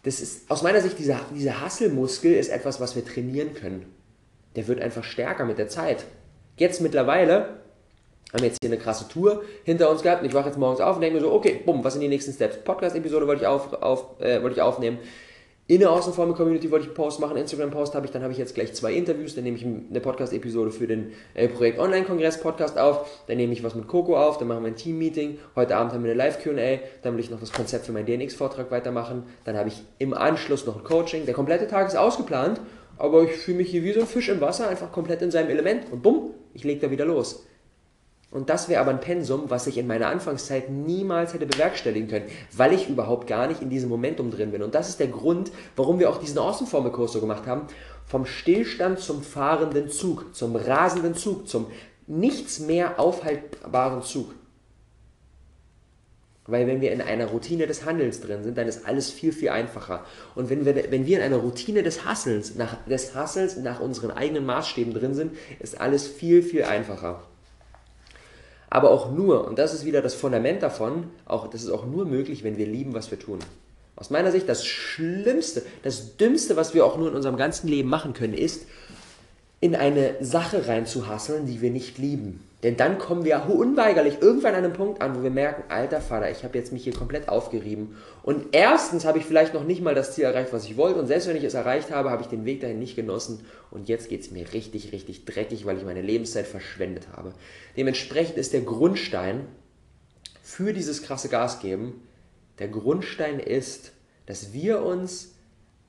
Das 0.03 0.21
ist, 0.21 0.49
aus 0.49 0.61
meiner 0.61 0.81
Sicht, 0.81 0.97
dieser, 0.97 1.19
dieser 1.35 1.59
Hasselmuskel 1.59 2.33
ist 2.33 2.49
etwas, 2.49 2.79
was 2.79 2.95
wir 2.95 3.05
trainieren 3.05 3.53
können. 3.53 3.85
der 4.55 4.67
wird 4.67 4.81
einfach 4.81 5.03
stärker 5.03 5.45
mit 5.45 5.57
der 5.57 5.67
Zeit. 5.67 6.05
Jetzt 6.57 6.81
mittlerweile 6.81 7.59
haben 8.33 8.43
jetzt 8.43 8.59
hier 8.61 8.69
eine 8.69 8.79
krasse 8.79 9.07
Tour 9.07 9.43
hinter 9.63 9.89
uns 9.89 10.03
gehabt 10.03 10.21
und 10.21 10.27
ich 10.27 10.33
wache 10.33 10.47
jetzt 10.47 10.57
morgens 10.57 10.81
auf 10.81 10.95
und 10.95 11.01
denke 11.01 11.17
mir 11.17 11.21
so, 11.21 11.31
okay, 11.31 11.61
bumm, 11.65 11.83
was 11.83 11.93
sind 11.93 12.01
die 12.01 12.07
nächsten 12.07 12.33
Steps? 12.33 12.57
Podcast-Episode 12.63 13.27
wollte 13.27 13.43
ich, 13.43 13.47
auf, 13.47 13.73
auf, 13.73 14.19
äh, 14.19 14.41
wollte 14.41 14.57
ich 14.57 14.61
aufnehmen. 14.61 14.99
In 15.69 15.81
der 15.81 15.91
Außenformel 15.91 16.33
Community 16.33 16.71
wollte 16.71 16.85
ich 16.85 16.89
einen 16.89 16.95
Post 16.95 17.19
machen, 17.19 17.37
Instagram-Post 17.37 17.93
habe 17.93 18.07
ich, 18.07 18.11
dann 18.11 18.23
habe 18.23 18.31
ich 18.31 18.39
jetzt 18.39 18.55
gleich 18.55 18.73
zwei 18.73 18.91
Interviews, 18.91 19.35
dann 19.35 19.43
nehme 19.43 19.55
ich 19.55 19.63
eine 19.63 19.99
Podcast-Episode 19.99 20.71
für 20.71 20.87
den 20.87 21.11
äh, 21.35 21.47
Projekt 21.47 21.77
Online-Kongress-Podcast 21.77 22.79
auf, 22.79 23.07
dann 23.27 23.37
nehme 23.37 23.53
ich 23.53 23.63
was 23.63 23.75
mit 23.75 23.87
Coco 23.87 24.17
auf, 24.17 24.39
dann 24.39 24.47
machen 24.47 24.63
wir 24.63 24.69
ein 24.69 24.75
Team-Meeting, 24.75 25.37
heute 25.55 25.75
Abend 25.75 25.93
haben 25.93 26.03
wir 26.03 26.09
eine 26.09 26.17
Live-Q&A, 26.17 26.79
dann 27.03 27.13
will 27.13 27.19
ich 27.19 27.29
noch 27.29 27.39
das 27.39 27.53
Konzept 27.53 27.85
für 27.85 27.91
meinen 27.91 28.07
DNX-Vortrag 28.07 28.71
weitermachen, 28.71 29.25
dann 29.43 29.57
habe 29.57 29.69
ich 29.69 29.83
im 29.99 30.15
Anschluss 30.15 30.65
noch 30.65 30.75
ein 30.75 30.83
Coaching, 30.83 31.27
der 31.27 31.35
komplette 31.35 31.67
Tag 31.67 31.87
ist 31.87 31.95
ausgeplant, 31.95 32.59
aber 32.97 33.21
ich 33.25 33.33
fühle 33.33 33.57
mich 33.57 33.69
hier 33.69 33.83
wie 33.83 33.93
so 33.93 33.99
ein 33.99 34.07
Fisch 34.07 34.29
im 34.29 34.41
Wasser, 34.41 34.69
einfach 34.69 34.91
komplett 34.91 35.21
in 35.21 35.29
seinem 35.29 35.51
Element 35.51 35.91
und 35.91 36.01
bumm, 36.01 36.31
ich 36.55 36.63
lege 36.63 36.79
da 36.79 36.89
wieder 36.89 37.05
los. 37.05 37.45
Und 38.31 38.51
das 38.51 38.69
wäre 38.69 38.81
aber 38.81 38.91
ein 38.91 38.99
Pensum, 38.99 39.49
was 39.49 39.65
ich 39.65 39.77
in 39.79 39.87
meiner 39.87 40.07
Anfangszeit 40.07 40.69
niemals 40.69 41.33
hätte 41.33 41.47
bewerkstelligen 41.47 42.07
können, 42.07 42.25
weil 42.55 42.73
ich 42.73 42.87
überhaupt 42.87 43.25
gar 43.25 43.47
nicht 43.47 43.61
in 43.61 43.71
diesem 43.71 43.89
Momentum 43.89 44.29
drin 44.29 44.51
bin. 44.51 44.61
Und 44.61 44.75
das 44.75 44.87
ist 44.87 44.99
der 44.99 45.07
Grund, 45.07 45.51
warum 45.75 45.97
wir 45.97 46.11
auch 46.11 46.19
diesen 46.19 46.37
Außenformelkurs 46.37 47.11
so 47.11 47.21
gemacht 47.21 47.47
haben. 47.47 47.65
Vom 48.05 48.25
Stillstand 48.25 48.99
zum 48.99 49.23
fahrenden 49.23 49.89
Zug, 49.89 50.35
zum 50.35 50.55
rasenden 50.55 51.15
Zug, 51.15 51.47
zum 51.47 51.67
nichts 52.05 52.59
mehr 52.59 52.99
aufhaltbaren 52.99 54.03
Zug. 54.03 54.31
Weil 56.45 56.67
wenn 56.67 56.81
wir 56.81 56.91
in 56.91 57.01
einer 57.01 57.27
Routine 57.27 57.65
des 57.65 57.85
Handelns 57.85 58.21
drin 58.21 58.43
sind, 58.43 58.57
dann 58.57 58.67
ist 58.67 58.87
alles 58.87 59.09
viel, 59.11 59.31
viel 59.31 59.49
einfacher. 59.49 60.03
Und 60.35 60.51
wenn 60.51 60.65
wir, 60.65 60.91
wenn 60.91 61.05
wir 61.05 61.17
in 61.17 61.23
einer 61.23 61.37
Routine 61.37 61.81
des 61.81 62.05
Hasselns, 62.05 62.55
nach, 62.55 62.77
des 62.85 63.15
Hassels 63.15 63.57
nach 63.57 63.79
unseren 63.79 64.11
eigenen 64.11 64.45
Maßstäben 64.45 64.93
drin 64.93 65.13
sind, 65.15 65.35
ist 65.59 65.79
alles 65.79 66.07
viel, 66.07 66.43
viel 66.43 66.63
einfacher 66.63 67.23
aber 68.69 68.91
auch 68.91 69.11
nur, 69.11 69.47
und 69.47 69.57
das 69.57 69.73
ist 69.73 69.85
wieder 69.85 70.01
das 70.01 70.13
Fundament 70.13 70.61
davon, 70.61 71.05
auch, 71.25 71.47
das 71.49 71.63
ist 71.63 71.69
auch 71.69 71.85
nur 71.85 72.05
möglich, 72.05 72.43
wenn 72.43 72.57
wir 72.57 72.67
lieben, 72.67 72.93
was 72.93 73.09
wir 73.11 73.19
tun. 73.19 73.39
Aus 73.95 74.09
meiner 74.09 74.31
Sicht 74.31 74.47
das 74.47 74.65
Schlimmste, 74.65 75.63
das 75.83 76.17
Dümmste, 76.17 76.55
was 76.55 76.73
wir 76.73 76.85
auch 76.85 76.97
nur 76.97 77.09
in 77.09 77.15
unserem 77.15 77.37
ganzen 77.37 77.67
Leben 77.67 77.89
machen 77.89 78.13
können, 78.13 78.33
ist, 78.33 78.65
in 79.61 79.75
eine 79.75 80.15
Sache 80.21 80.67
reinzuhasseln, 80.67 81.45
die 81.45 81.61
wir 81.61 81.71
nicht 81.71 81.97
lieben. 81.97 82.45
Denn 82.63 82.75
dann 82.75 82.97
kommen 82.97 83.23
wir 83.23 83.47
unweigerlich 83.49 84.21
irgendwann 84.21 84.53
an 84.53 84.65
einem 84.65 84.73
Punkt 84.73 85.01
an, 85.01 85.15
wo 85.15 85.23
wir 85.23 85.29
merken, 85.29 85.63
alter 85.69 86.01
Vater, 86.01 86.29
ich 86.29 86.43
habe 86.43 86.57
jetzt 86.57 86.73
mich 86.73 86.83
hier 86.83 86.93
komplett 86.93 87.29
aufgerieben. 87.29 87.95
Und 88.21 88.47
erstens 88.53 89.05
habe 89.05 89.17
ich 89.17 89.25
vielleicht 89.25 89.53
noch 89.53 89.63
nicht 89.63 89.81
mal 89.81 89.95
das 89.95 90.13
Ziel 90.13 90.25
erreicht, 90.25 90.51
was 90.51 90.65
ich 90.65 90.75
wollte. 90.75 90.99
Und 90.99 91.07
selbst 91.07 91.29
wenn 91.29 91.37
ich 91.37 91.43
es 91.45 91.53
erreicht 91.53 91.89
habe, 91.89 92.09
habe 92.09 92.21
ich 92.21 92.27
den 92.27 92.43
Weg 92.43 92.59
dahin 92.59 92.79
nicht 92.79 92.97
genossen. 92.97 93.45
Und 93.71 93.87
jetzt 93.87 94.09
geht 94.09 94.21
es 94.21 94.31
mir 94.31 94.51
richtig, 94.51 94.91
richtig 94.91 95.23
dreckig, 95.23 95.65
weil 95.65 95.77
ich 95.77 95.85
meine 95.85 96.01
Lebenszeit 96.01 96.47
verschwendet 96.47 97.07
habe. 97.15 97.33
Dementsprechend 97.77 98.37
ist 98.37 98.51
der 98.51 98.61
Grundstein 98.61 99.45
für 100.41 100.73
dieses 100.73 101.01
krasse 101.03 101.29
Gas 101.29 101.61
geben, 101.61 102.01
der 102.59 102.67
Grundstein 102.67 103.39
ist, 103.39 103.93
dass 104.25 104.51
wir 104.51 104.83
uns 104.83 105.33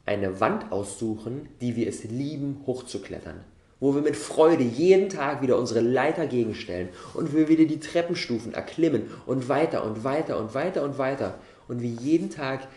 eine 0.06 0.38
Wand 0.40 0.70
aussuchen, 0.70 1.48
die 1.60 1.74
wir 1.74 1.88
es 1.88 2.04
lieben, 2.04 2.62
hochzuklettern 2.66 3.44
wo 3.80 3.94
wir 3.94 4.02
mit 4.02 4.16
Freude 4.16 4.62
jeden 4.62 5.08
Tag 5.08 5.42
wieder 5.42 5.58
unsere 5.58 5.80
Leiter 5.80 6.26
gegenstellen 6.26 6.90
und 7.14 7.34
wir 7.34 7.48
wieder 7.48 7.64
die 7.64 7.80
Treppenstufen 7.80 8.54
erklimmen 8.54 9.10
und 9.26 9.48
weiter 9.48 9.84
und 9.84 10.04
weiter 10.04 10.38
und 10.38 10.54
weiter 10.54 10.84
und 10.84 10.98
weiter 10.98 11.34
und 11.66 11.82
wir 11.82 11.88
jeden 11.88 12.30
Tag 12.30 12.68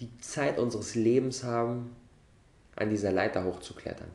die 0.00 0.10
Zeit 0.20 0.58
unseres 0.58 0.94
Lebens 0.94 1.42
haben, 1.42 1.96
an 2.76 2.90
dieser 2.90 3.10
Leiter 3.10 3.44
hochzuklettern. 3.44 4.10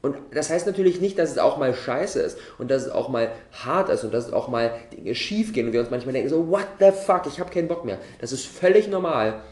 Und 0.00 0.16
das 0.32 0.50
heißt 0.50 0.66
natürlich 0.66 1.00
nicht, 1.00 1.18
dass 1.18 1.30
es 1.30 1.38
auch 1.38 1.58
mal 1.58 1.74
scheiße 1.74 2.20
ist 2.20 2.38
und 2.58 2.70
dass 2.70 2.84
es 2.86 2.90
auch 2.90 3.08
mal 3.08 3.32
hart 3.52 3.88
ist 3.88 4.04
und 4.04 4.14
dass 4.14 4.28
es 4.28 4.32
auch 4.32 4.48
mal 4.48 4.72
Dinge 4.92 5.14
schief 5.14 5.52
gehen 5.52 5.66
und 5.66 5.72
wir 5.72 5.80
uns 5.80 5.90
manchmal 5.90 6.12
denken 6.12 6.28
so, 6.28 6.48
what 6.48 6.66
the 6.78 6.92
fuck, 6.92 7.26
ich 7.26 7.40
habe 7.40 7.50
keinen 7.50 7.68
Bock 7.68 7.84
mehr. 7.84 7.98
Das 8.20 8.32
ist 8.32 8.46
völlig 8.46 8.88
normal. 8.88 9.42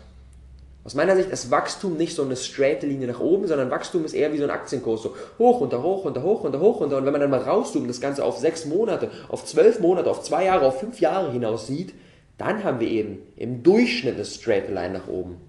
Aus 0.87 0.95
meiner 0.95 1.17
Sicht 1.17 1.31
ist 1.31 1.51
Wachstum 1.51 1.97
nicht 1.97 2.15
so 2.15 2.23
eine 2.23 2.37
straight 2.37 2.85
Linie 2.85 3.09
nach 3.09 3.19
oben, 3.19 3.49
sondern 3.49 3.73
Wachstum 3.73 4.05
ist 4.05 4.15
eher 4.15 4.33
wie 4.33 4.39
so 4.39 4.45
ein 4.45 4.51
Aktienkurs, 4.51 5.03
so 5.03 5.17
hoch, 5.37 5.61
runter, 5.61 5.83
hoch, 5.83 6.05
runter, 6.05 6.23
hoch, 6.23 6.45
runter, 6.45 6.61
hoch, 6.61 6.81
runter. 6.81 6.99
Und 6.99 7.05
wenn 7.05 7.11
man 7.11 7.21
dann 7.21 7.31
mal 7.31 7.41
rauszoomt, 7.41 7.91
das 7.91 8.01
Ganze 8.01 8.25
auf 8.25 8.39
sechs 8.39 8.67
Monate, 8.67 9.11
auf 9.29 9.45
zwölf 9.45 9.81
Monate, 9.81 10.09
auf 10.09 10.23
zwei 10.23 10.45
Jahre, 10.45 10.65
auf 10.65 10.79
fünf 10.79 11.01
Jahre 11.01 11.33
hinaus 11.33 11.67
sieht, 11.67 11.93
dann 12.39 12.63
haben 12.63 12.79
wir 12.79 12.87
eben 12.87 13.19
im 13.35 13.65
Durchschnitt 13.65 14.15
eine 14.15 14.25
straight 14.25 14.69
Line 14.69 14.93
nach 14.93 15.09
oben. 15.09 15.41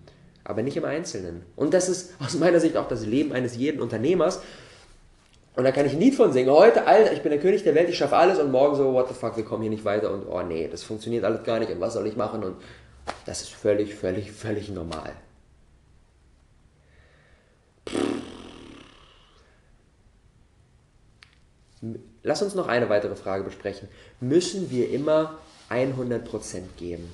Aber 0.43 0.63
nicht 0.63 0.75
im 0.75 0.85
Einzelnen. 0.85 1.43
Und 1.55 1.75
das 1.75 1.87
ist 1.87 2.13
aus 2.19 2.33
meiner 2.33 2.59
Sicht 2.59 2.75
auch 2.75 2.87
das 2.87 3.05
Leben 3.05 3.31
eines 3.31 3.55
jeden 3.55 3.79
Unternehmers. 3.79 4.41
Und 5.55 5.65
da 5.65 5.71
kann 5.71 5.85
ich 5.85 5.93
ein 5.93 5.99
Lied 5.99 6.15
von 6.15 6.33
singen. 6.33 6.49
Heute, 6.49 6.87
Alter, 6.87 7.13
ich 7.13 7.21
bin 7.21 7.29
der 7.29 7.39
König 7.39 7.61
der 7.61 7.75
Welt, 7.75 7.89
ich 7.89 7.97
schaffe 7.99 8.17
alles 8.17 8.39
und 8.39 8.51
morgen 8.51 8.75
so, 8.75 8.91
what 8.91 9.07
the 9.07 9.13
fuck, 9.13 9.37
wir 9.37 9.43
kommen 9.43 9.61
hier 9.61 9.69
nicht 9.69 9.85
weiter 9.85 10.11
und 10.11 10.25
oh 10.27 10.41
nee, 10.41 10.67
das 10.67 10.81
funktioniert 10.81 11.23
alles 11.23 11.43
gar 11.43 11.59
nicht 11.59 11.71
und 11.71 11.79
was 11.79 11.93
soll 11.93 12.07
ich 12.07 12.15
machen? 12.15 12.43
Und 12.43 12.55
das 13.27 13.41
ist 13.41 13.51
völlig, 13.51 13.93
völlig, 13.93 14.31
völlig 14.31 14.69
normal. 14.69 15.13
Lass 22.23 22.41
uns 22.41 22.55
noch 22.55 22.67
eine 22.67 22.89
weitere 22.89 23.15
Frage 23.15 23.43
besprechen. 23.43 23.87
Müssen 24.19 24.71
wir 24.71 24.89
immer 24.89 25.37
100% 25.69 26.61
geben? 26.77 27.11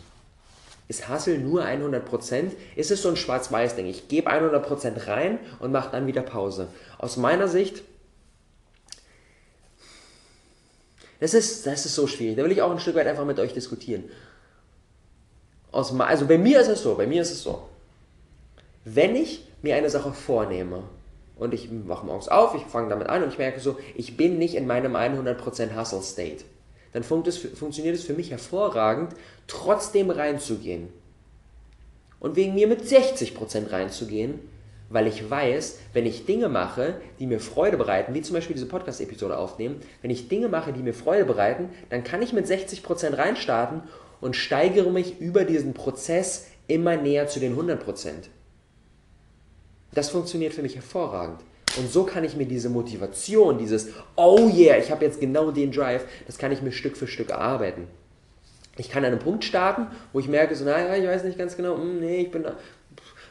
Ist 0.88 1.10
Hustle 1.10 1.38
nur 1.38 1.64
100%? 1.64 2.52
Ist 2.76 2.92
es 2.92 3.02
so 3.02 3.10
ein 3.10 3.16
Schwarz-Weiß-Ding? 3.16 3.86
Ich 3.88 4.08
gebe 4.08 4.30
100% 4.30 5.08
rein 5.08 5.40
und 5.60 5.72
mache 5.72 5.92
dann 5.92 6.08
wieder 6.08 6.22
Pause. 6.22 6.68
Aus 6.98 7.18
meiner 7.18 7.48
Sicht, 7.48 7.84
das 11.20 11.34
ist, 11.34 11.66
das 11.66 11.86
ist 11.86 11.96
so 11.96 12.08
schwierig. 12.08 12.38
Da 12.38 12.44
will 12.44 12.52
ich 12.52 12.62
auch 12.62 12.72
ein 12.72 12.80
Stück 12.80 12.96
weit 12.96 13.08
einfach 13.08 13.26
mit 13.26 13.40
euch 13.40 13.54
diskutieren. 13.54 14.06
Aus, 15.72 15.98
also 16.00 16.28
bei 16.28 16.38
mir 16.38 16.60
ist 16.60 16.68
es 16.68 16.84
so, 16.84 16.96
bei 16.96 17.08
mir 17.08 17.22
ist 17.22 17.32
es 17.32 17.44
so. 17.44 17.68
Wenn 18.86 19.16
ich 19.16 19.48
mir 19.62 19.76
eine 19.76 19.90
Sache 19.90 20.14
vornehme 20.14 20.84
und 21.38 21.54
ich 21.54 21.70
wache 21.88 22.06
morgens 22.06 22.28
auf, 22.28 22.56
ich 22.56 22.64
fange 22.64 22.90
damit 22.90 23.08
an 23.08 23.24
und 23.24 23.30
ich 23.30 23.38
merke 23.38 23.60
so, 23.60 23.78
ich 23.96 24.18
bin 24.18 24.38
nicht 24.38 24.56
in 24.56 24.68
meinem 24.68 24.96
100% 24.96 25.76
Hustle-State, 25.78 26.46
dann 26.92 27.04
funkt 27.04 27.28
es, 27.28 27.38
funktioniert 27.38 27.96
es 27.96 28.04
für 28.04 28.14
mich 28.14 28.32
hervorragend, 28.32 29.14
trotzdem 29.48 30.10
reinzugehen. 30.10 30.90
Und 32.20 32.36
wegen 32.36 32.54
mir 32.54 32.68
mit 32.68 32.82
60% 32.82 33.72
reinzugehen, 33.72 34.40
weil 34.90 35.08
ich 35.08 35.30
weiß, 35.30 35.80
wenn 35.94 36.06
ich 36.06 36.26
Dinge 36.26 36.50
mache, 36.50 36.96
die 37.20 37.26
mir 37.26 37.40
Freude 37.40 37.78
bereiten, 37.78 38.14
wie 38.14 38.22
zum 38.22 38.36
Beispiel 38.36 38.54
diese 38.54 38.68
Podcast-Episode 38.68 39.38
aufnehmen, 39.38 39.82
wenn 40.02 40.12
ich 40.12 40.30
Dinge 40.30 40.50
mache, 40.50 40.72
die 40.72 40.84
mir 40.84 40.94
Freude 40.94 41.26
bereiten, 41.26 41.70
dann 41.90 42.04
kann 42.04 42.22
ich 42.22 42.32
mit 42.32 42.46
60% 42.46 43.18
reinstarten 43.18 43.82
und 44.22 44.36
steigere 44.36 44.92
mich 44.92 45.20
über 45.20 45.46
diesen 45.46 45.74
Prozess 45.74 46.48
immer 46.68 46.96
näher 46.96 47.28
zu 47.28 47.40
den 47.40 47.58
100%. 47.58 48.30
Das 49.94 50.10
funktioniert 50.10 50.54
für 50.54 50.62
mich 50.62 50.76
hervorragend. 50.76 51.40
Und 51.78 51.92
so 51.92 52.04
kann 52.04 52.24
ich 52.24 52.36
mir 52.36 52.46
diese 52.46 52.70
Motivation, 52.70 53.58
dieses 53.58 53.90
Oh 54.16 54.50
yeah, 54.54 54.78
ich 54.78 54.92
habe 54.92 55.06
jetzt 55.06 55.20
genau 55.20 55.52
den 55.52 55.72
Drive, 55.72 56.06
das 56.28 56.38
kann 56.38 56.52
ich 56.52 56.62
mir 56.62 56.72
Stück 56.72 56.98
für 56.98 57.08
Stück 57.08 57.32
erarbeiten. 57.32 57.88
Ich 58.78 58.90
kann 58.90 59.04
an 59.04 59.12
einem 59.12 59.20
Punkt 59.20 59.44
starten, 59.44 59.88
wo 60.14 60.20
ich 60.20 60.28
merke, 60.28 60.56
so, 60.56 60.66
naja, 60.66 60.96
ich 60.96 61.08
weiß 61.08 61.24
nicht 61.24 61.38
ganz 61.38 61.58
genau, 61.58 61.76
hm, 61.78 62.00
nee, 62.00 62.22
ich 62.22 62.32
bin, 62.32 62.46
habe 62.46 62.56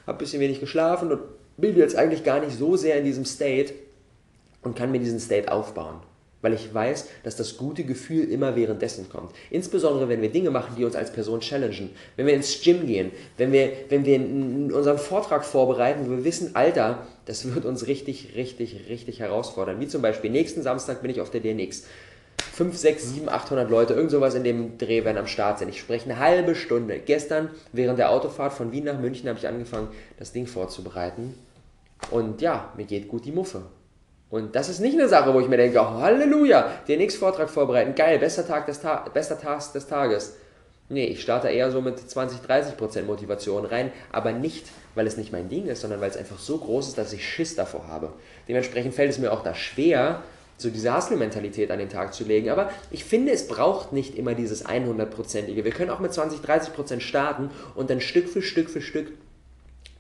ein 0.06 0.18
bisschen 0.18 0.40
wenig 0.40 0.60
geschlafen 0.60 1.12
und 1.12 1.20
bin 1.56 1.76
jetzt 1.76 1.96
eigentlich 1.96 2.24
gar 2.24 2.40
nicht 2.40 2.56
so 2.56 2.76
sehr 2.76 2.98
in 2.98 3.04
diesem 3.04 3.24
State 3.24 3.74
und 4.62 4.76
kann 4.76 4.90
mir 4.90 4.98
diesen 4.98 5.20
State 5.20 5.50
aufbauen 5.50 6.00
weil 6.42 6.52
ich 6.52 6.72
weiß, 6.74 7.08
dass 7.22 7.36
das 7.36 7.56
gute 7.56 7.84
Gefühl 7.84 8.30
immer 8.30 8.54
währenddessen 8.54 9.08
kommt. 9.08 9.32
Insbesondere, 9.50 10.08
wenn 10.08 10.20
wir 10.20 10.30
Dinge 10.30 10.50
machen, 10.50 10.74
die 10.76 10.84
uns 10.84 10.96
als 10.96 11.12
Person 11.12 11.40
challengen. 11.40 11.90
Wenn 12.16 12.26
wir 12.26 12.34
ins 12.34 12.60
Gym 12.60 12.86
gehen, 12.86 13.12
wenn 13.38 13.52
wir, 13.52 13.72
wenn 13.88 14.04
wir 14.04 14.20
unseren 14.76 14.98
Vortrag 14.98 15.44
vorbereiten, 15.44 16.06
wo 16.06 16.10
wir 16.10 16.24
wissen, 16.24 16.54
Alter, 16.54 17.06
das 17.24 17.54
wird 17.54 17.64
uns 17.64 17.86
richtig, 17.86 18.34
richtig, 18.36 18.88
richtig 18.88 19.20
herausfordern. 19.20 19.80
Wie 19.80 19.88
zum 19.88 20.02
Beispiel, 20.02 20.30
nächsten 20.30 20.62
Samstag 20.62 21.00
bin 21.00 21.10
ich 21.10 21.20
auf 21.20 21.30
der 21.30 21.40
DNX. 21.40 21.84
5, 22.52 22.76
6, 22.76 23.14
7, 23.14 23.28
800 23.28 23.70
Leute, 23.70 23.94
irgend 23.94 24.10
sowas 24.10 24.34
in 24.34 24.44
dem 24.44 24.76
Dreh 24.76 25.04
werden 25.04 25.16
am 25.16 25.26
Start 25.26 25.58
sein. 25.58 25.68
Ich 25.68 25.78
spreche 25.78 26.04
eine 26.10 26.18
halbe 26.18 26.54
Stunde. 26.54 26.98
Gestern, 26.98 27.50
während 27.72 27.98
der 27.98 28.10
Autofahrt 28.10 28.52
von 28.52 28.72
Wien 28.72 28.84
nach 28.84 28.98
München, 28.98 29.28
habe 29.28 29.38
ich 29.38 29.46
angefangen, 29.46 29.88
das 30.18 30.32
Ding 30.32 30.46
vorzubereiten. 30.46 31.34
Und 32.10 32.42
ja, 32.42 32.72
mir 32.76 32.84
geht 32.84 33.08
gut 33.08 33.24
die 33.24 33.32
Muffe. 33.32 33.62
Und 34.32 34.56
das 34.56 34.70
ist 34.70 34.80
nicht 34.80 34.98
eine 34.98 35.10
Sache, 35.10 35.34
wo 35.34 35.40
ich 35.40 35.48
mir 35.48 35.58
denke, 35.58 35.78
oh, 35.78 36.00
Halleluja, 36.00 36.70
den 36.88 37.02
X-Vortrag 37.02 37.50
vorbereiten, 37.50 37.94
geil, 37.94 38.18
bester 38.18 38.46
Tag 38.46 38.64
des, 38.64 38.80
Ta 38.80 39.04
bester 39.12 39.38
Tag 39.38 39.70
des 39.74 39.86
Tages. 39.86 40.36
Nee, 40.88 41.04
ich 41.04 41.20
starte 41.20 41.48
eher 41.48 41.70
so 41.70 41.82
mit 41.82 41.98
20, 41.98 42.40
30 42.40 42.78
Prozent 42.78 43.06
Motivation 43.06 43.66
rein, 43.66 43.92
aber 44.10 44.32
nicht, 44.32 44.68
weil 44.94 45.06
es 45.06 45.18
nicht 45.18 45.32
mein 45.32 45.50
Ding 45.50 45.66
ist, 45.66 45.82
sondern 45.82 46.00
weil 46.00 46.08
es 46.08 46.16
einfach 46.16 46.38
so 46.38 46.56
groß 46.56 46.88
ist, 46.88 46.96
dass 46.96 47.12
ich 47.12 47.28
Schiss 47.28 47.56
davor 47.56 47.88
habe. 47.88 48.10
Dementsprechend 48.48 48.94
fällt 48.94 49.10
es 49.10 49.18
mir 49.18 49.34
auch 49.34 49.42
da 49.42 49.54
schwer, 49.54 50.22
so 50.56 50.70
diese 50.70 50.96
Hustle-Mentalität 50.96 51.70
an 51.70 51.78
den 51.78 51.90
Tag 51.90 52.14
zu 52.14 52.24
legen. 52.24 52.48
Aber 52.48 52.70
ich 52.90 53.04
finde, 53.04 53.32
es 53.32 53.48
braucht 53.48 53.92
nicht 53.92 54.16
immer 54.16 54.32
dieses 54.32 54.64
100-prozentige. 54.64 55.62
Wir 55.62 55.72
können 55.72 55.90
auch 55.90 56.00
mit 56.00 56.14
20, 56.14 56.40
30 56.40 56.72
Prozent 56.72 57.02
starten 57.02 57.50
und 57.74 57.90
dann 57.90 58.00
Stück 58.00 58.30
für 58.30 58.40
Stück 58.40 58.70
für 58.70 58.80
Stück 58.80 59.12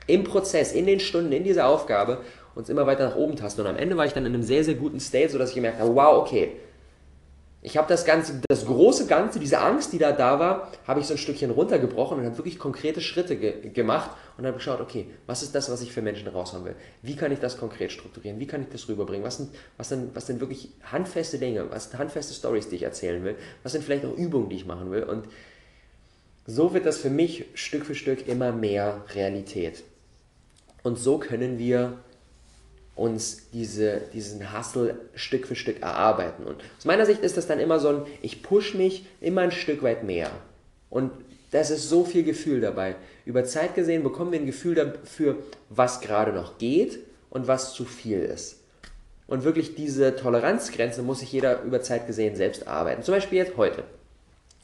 im 0.06 0.24
Prozess, 0.24 0.72
in 0.72 0.86
den 0.86 1.00
Stunden, 1.00 1.32
in 1.32 1.44
dieser 1.44 1.66
Aufgabe 1.66 2.22
uns 2.54 2.68
immer 2.68 2.86
weiter 2.86 3.08
nach 3.08 3.16
oben 3.16 3.36
tasten. 3.36 3.62
Und 3.62 3.66
am 3.66 3.76
Ende 3.76 3.96
war 3.96 4.06
ich 4.06 4.12
dann 4.12 4.26
in 4.26 4.34
einem 4.34 4.42
sehr, 4.42 4.64
sehr 4.64 4.74
guten 4.74 5.00
State, 5.00 5.30
sodass 5.30 5.50
ich 5.50 5.54
gemerkt 5.54 5.80
habe, 5.80 5.94
wow, 5.94 6.22
okay, 6.22 6.52
ich 7.64 7.76
habe 7.76 7.86
das 7.88 8.04
Ganze, 8.04 8.40
das 8.48 8.66
große 8.66 9.06
Ganze, 9.06 9.38
diese 9.38 9.60
Angst, 9.60 9.92
die 9.92 9.98
da 9.98 10.10
da 10.10 10.40
war, 10.40 10.72
habe 10.84 10.98
ich 10.98 11.06
so 11.06 11.14
ein 11.14 11.18
Stückchen 11.18 11.52
runtergebrochen 11.52 12.18
und 12.18 12.26
habe 12.26 12.36
wirklich 12.36 12.58
konkrete 12.58 13.00
Schritte 13.00 13.36
ge 13.36 13.70
gemacht 13.70 14.10
und 14.36 14.44
habe 14.44 14.56
geschaut, 14.56 14.80
okay, 14.80 15.06
was 15.26 15.44
ist 15.44 15.54
das, 15.54 15.70
was 15.70 15.80
ich 15.80 15.92
für 15.92 16.02
Menschen 16.02 16.26
raushauen 16.26 16.64
will? 16.64 16.74
Wie 17.02 17.14
kann 17.14 17.30
ich 17.30 17.38
das 17.38 17.58
konkret 17.58 17.92
strukturieren? 17.92 18.40
Wie 18.40 18.48
kann 18.48 18.62
ich 18.62 18.68
das 18.68 18.88
rüberbringen? 18.88 19.24
Was 19.24 19.36
sind, 19.36 19.50
was 19.76 19.90
sind, 19.90 20.16
was 20.16 20.26
sind 20.26 20.40
wirklich 20.40 20.70
handfeste 20.82 21.38
Dinge? 21.38 21.70
Was 21.70 21.84
sind 21.84 22.00
handfeste 22.00 22.34
Stories, 22.34 22.68
die 22.68 22.76
ich 22.76 22.82
erzählen 22.82 23.22
will? 23.22 23.36
Was 23.62 23.72
sind 23.72 23.84
vielleicht 23.84 24.06
auch 24.06 24.16
Übungen, 24.16 24.48
die 24.48 24.56
ich 24.56 24.66
machen 24.66 24.90
will? 24.90 25.04
Und 25.04 25.28
so 26.46 26.74
wird 26.74 26.84
das 26.84 26.98
für 26.98 27.10
mich 27.10 27.44
Stück 27.54 27.86
für 27.86 27.94
Stück 27.94 28.26
immer 28.26 28.50
mehr 28.50 29.04
Realität. 29.14 29.84
Und 30.82 30.98
so 30.98 31.18
können 31.18 31.60
wir 31.60 31.98
uns 32.94 33.48
diese, 33.52 34.02
diesen 34.12 34.56
Hustle 34.56 34.98
Stück 35.14 35.46
für 35.46 35.56
Stück 35.56 35.82
erarbeiten. 35.82 36.44
Und 36.44 36.56
aus 36.78 36.84
meiner 36.84 37.06
Sicht 37.06 37.22
ist 37.22 37.36
das 37.36 37.46
dann 37.46 37.58
immer 37.58 37.80
so 37.80 37.88
ein, 37.88 38.02
ich 38.20 38.42
push 38.42 38.74
mich 38.74 39.06
immer 39.20 39.42
ein 39.42 39.52
Stück 39.52 39.82
weit 39.82 40.04
mehr. 40.04 40.30
Und 40.90 41.10
das 41.50 41.70
ist 41.70 41.88
so 41.88 42.04
viel 42.04 42.22
Gefühl 42.22 42.60
dabei. 42.60 42.96
Über 43.24 43.44
Zeit 43.44 43.74
gesehen 43.74 44.02
bekommen 44.02 44.32
wir 44.32 44.40
ein 44.40 44.46
Gefühl 44.46 44.74
dafür, 44.74 45.36
was 45.68 46.00
gerade 46.00 46.32
noch 46.32 46.58
geht 46.58 46.98
und 47.30 47.46
was 47.46 47.74
zu 47.74 47.84
viel 47.84 48.20
ist. 48.20 48.60
Und 49.26 49.44
wirklich 49.44 49.74
diese 49.74 50.16
Toleranzgrenze 50.16 51.02
muss 51.02 51.20
sich 51.20 51.32
jeder 51.32 51.62
über 51.62 51.80
Zeit 51.82 52.06
gesehen 52.06 52.36
selbst 52.36 52.66
arbeiten. 52.66 53.02
Zum 53.02 53.14
Beispiel 53.14 53.38
jetzt 53.38 53.56
heute 53.56 53.84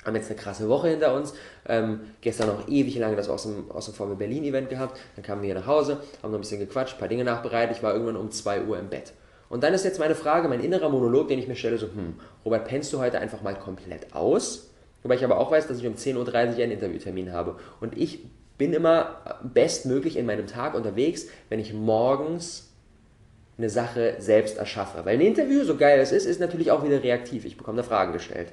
haben 0.05 0.15
jetzt 0.15 0.31
eine 0.31 0.39
krasse 0.39 0.69
Woche 0.69 0.89
hinter 0.89 1.15
uns. 1.15 1.35
Ähm, 1.67 2.01
gestern 2.21 2.49
noch 2.49 2.69
ewig 2.69 2.97
lange 2.99 3.17
das 3.17 3.29
aus 3.29 3.43
dem, 3.43 3.71
aus 3.71 3.87
dem 3.87 3.95
Formel 3.95 4.17
Berlin 4.17 4.45
Event 4.45 4.71
gehabt. 4.71 4.99
Dann 5.17 5.25
kamen 5.25 5.43
wir 5.43 5.47
hier 5.47 5.55
nach 5.55 5.67
Hause, 5.67 5.99
haben 6.23 6.31
noch 6.31 6.39
ein 6.39 6.43
bisschen 6.43 6.61
gequatscht, 6.61 6.95
ein 6.95 6.99
paar 6.99 7.09
Dinge 7.09 7.25
nachbereitet. 7.25 7.77
Ich 7.77 7.83
war 7.83 7.93
irgendwann 7.93 8.17
um 8.17 8.31
2 8.31 8.65
Uhr 8.65 8.79
im 8.79 8.89
Bett. 8.89 9.13
Und 9.49 9.63
dann 9.63 9.75
ist 9.75 9.85
jetzt 9.85 9.99
meine 9.99 10.15
Frage, 10.15 10.49
mein 10.49 10.63
innerer 10.63 10.89
Monolog, 10.89 11.29
den 11.29 11.39
ich 11.39 11.49
mir 11.49 11.57
stelle, 11.57 11.79
so, 11.79 11.87
hm, 11.87 12.15
Robert, 12.45 12.67
pennst 12.67 12.93
du 12.93 12.99
heute 12.99 13.19
einfach 13.19 13.43
mal 13.43 13.55
komplett 13.55 14.15
aus? 14.15 14.71
Wobei 15.03 15.15
ich 15.15 15.25
aber 15.25 15.39
auch 15.39 15.51
weiß, 15.51 15.69
dass 15.69 15.79
ich 15.79 15.87
um 15.87 15.95
10.30 15.95 16.17
Uhr 16.17 16.63
einen 16.63 16.73
Interviewtermin 16.73 17.33
habe. 17.33 17.57
Und 17.81 17.97
ich 17.97 18.27
bin 18.59 18.73
immer 18.73 19.39
bestmöglich 19.43 20.17
in 20.17 20.27
meinem 20.27 20.47
Tag 20.47 20.75
unterwegs, 20.75 21.27
wenn 21.49 21.61
ich 21.61 21.73
morgens 21.73 22.69
eine 23.57 23.71
Sache 23.71 24.17
selbst 24.19 24.59
erschaffe. 24.59 25.05
Weil 25.05 25.15
ein 25.15 25.21
Interview, 25.21 25.65
so 25.65 25.77
geil 25.77 25.99
es 26.01 26.13
ist, 26.13 26.27
ist 26.27 26.41
natürlich 26.41 26.71
auch 26.71 26.85
wieder 26.85 27.03
reaktiv. 27.03 27.45
Ich 27.45 27.57
bekomme 27.57 27.79
da 27.79 27.83
Fragen 27.83 28.13
gestellt. 28.13 28.53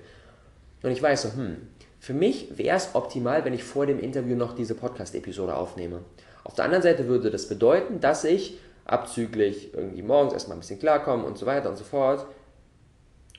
Und 0.83 0.91
ich 0.91 1.01
weiß 1.01 1.23
so, 1.23 1.33
hm, 1.33 1.57
für 1.99 2.13
mich 2.13 2.57
wäre 2.57 2.77
es 2.77 2.93
optimal, 2.93 3.45
wenn 3.45 3.53
ich 3.53 3.63
vor 3.63 3.85
dem 3.85 3.99
Interview 3.99 4.35
noch 4.35 4.53
diese 4.53 4.75
Podcast-Episode 4.75 5.55
aufnehme. 5.55 6.01
Auf 6.43 6.53
der 6.53 6.65
anderen 6.65 6.83
Seite 6.83 7.07
würde 7.07 7.31
das 7.31 7.49
bedeuten, 7.49 7.99
dass 7.99 8.23
ich 8.23 8.59
abzüglich 8.85 9.73
irgendwie 9.73 10.03
morgens 10.03 10.33
erstmal 10.33 10.57
ein 10.57 10.59
bisschen 10.59 10.79
klarkomme 10.79 11.25
und 11.25 11.37
so 11.37 11.45
weiter 11.47 11.69
und 11.69 11.77
so 11.77 11.83
fort, 11.83 12.27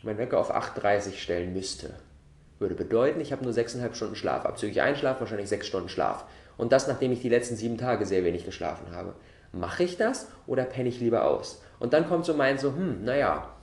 meinen 0.02 0.18
Wecker 0.18 0.38
auf 0.38 0.54
8.30 0.54 1.12
stellen 1.16 1.52
müsste. 1.52 1.94
Würde 2.58 2.74
bedeuten, 2.74 3.20
ich 3.20 3.32
habe 3.32 3.44
nur 3.44 3.52
6,5 3.52 3.94
Stunden 3.94 4.16
Schlaf. 4.16 4.46
Abzüglich 4.46 4.80
Einschlaf 4.80 5.20
wahrscheinlich 5.20 5.48
6 5.48 5.66
Stunden 5.66 5.88
Schlaf. 5.88 6.24
Und 6.56 6.72
das, 6.72 6.88
nachdem 6.88 7.12
ich 7.12 7.20
die 7.20 7.28
letzten 7.28 7.54
7 7.54 7.76
Tage 7.78 8.06
sehr 8.06 8.24
wenig 8.24 8.44
geschlafen 8.44 8.92
habe. 8.92 9.14
Mache 9.52 9.84
ich 9.84 9.96
das 9.96 10.28
oder 10.46 10.64
penne 10.64 10.88
ich 10.88 11.00
lieber 11.00 11.24
aus? 11.24 11.62
Und 11.78 11.92
dann 11.92 12.08
kommt 12.08 12.24
so 12.24 12.34
mein 12.34 12.58
so, 12.58 12.72
hm, 12.74 13.04
naja, 13.04 13.54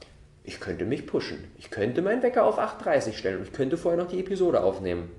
ich 0.43 0.59
könnte 0.59 0.85
mich 0.85 1.07
pushen. 1.07 1.45
Ich 1.57 1.69
könnte 1.69 2.01
meinen 2.01 2.23
Wecker 2.23 2.45
auf 2.45 2.59
8.30 2.59 3.13
stellen 3.13 3.37
und 3.37 3.43
ich 3.43 3.53
könnte 3.53 3.77
vorher 3.77 4.01
noch 4.01 4.09
die 4.09 4.19
Episode 4.19 4.63
aufnehmen. 4.63 5.09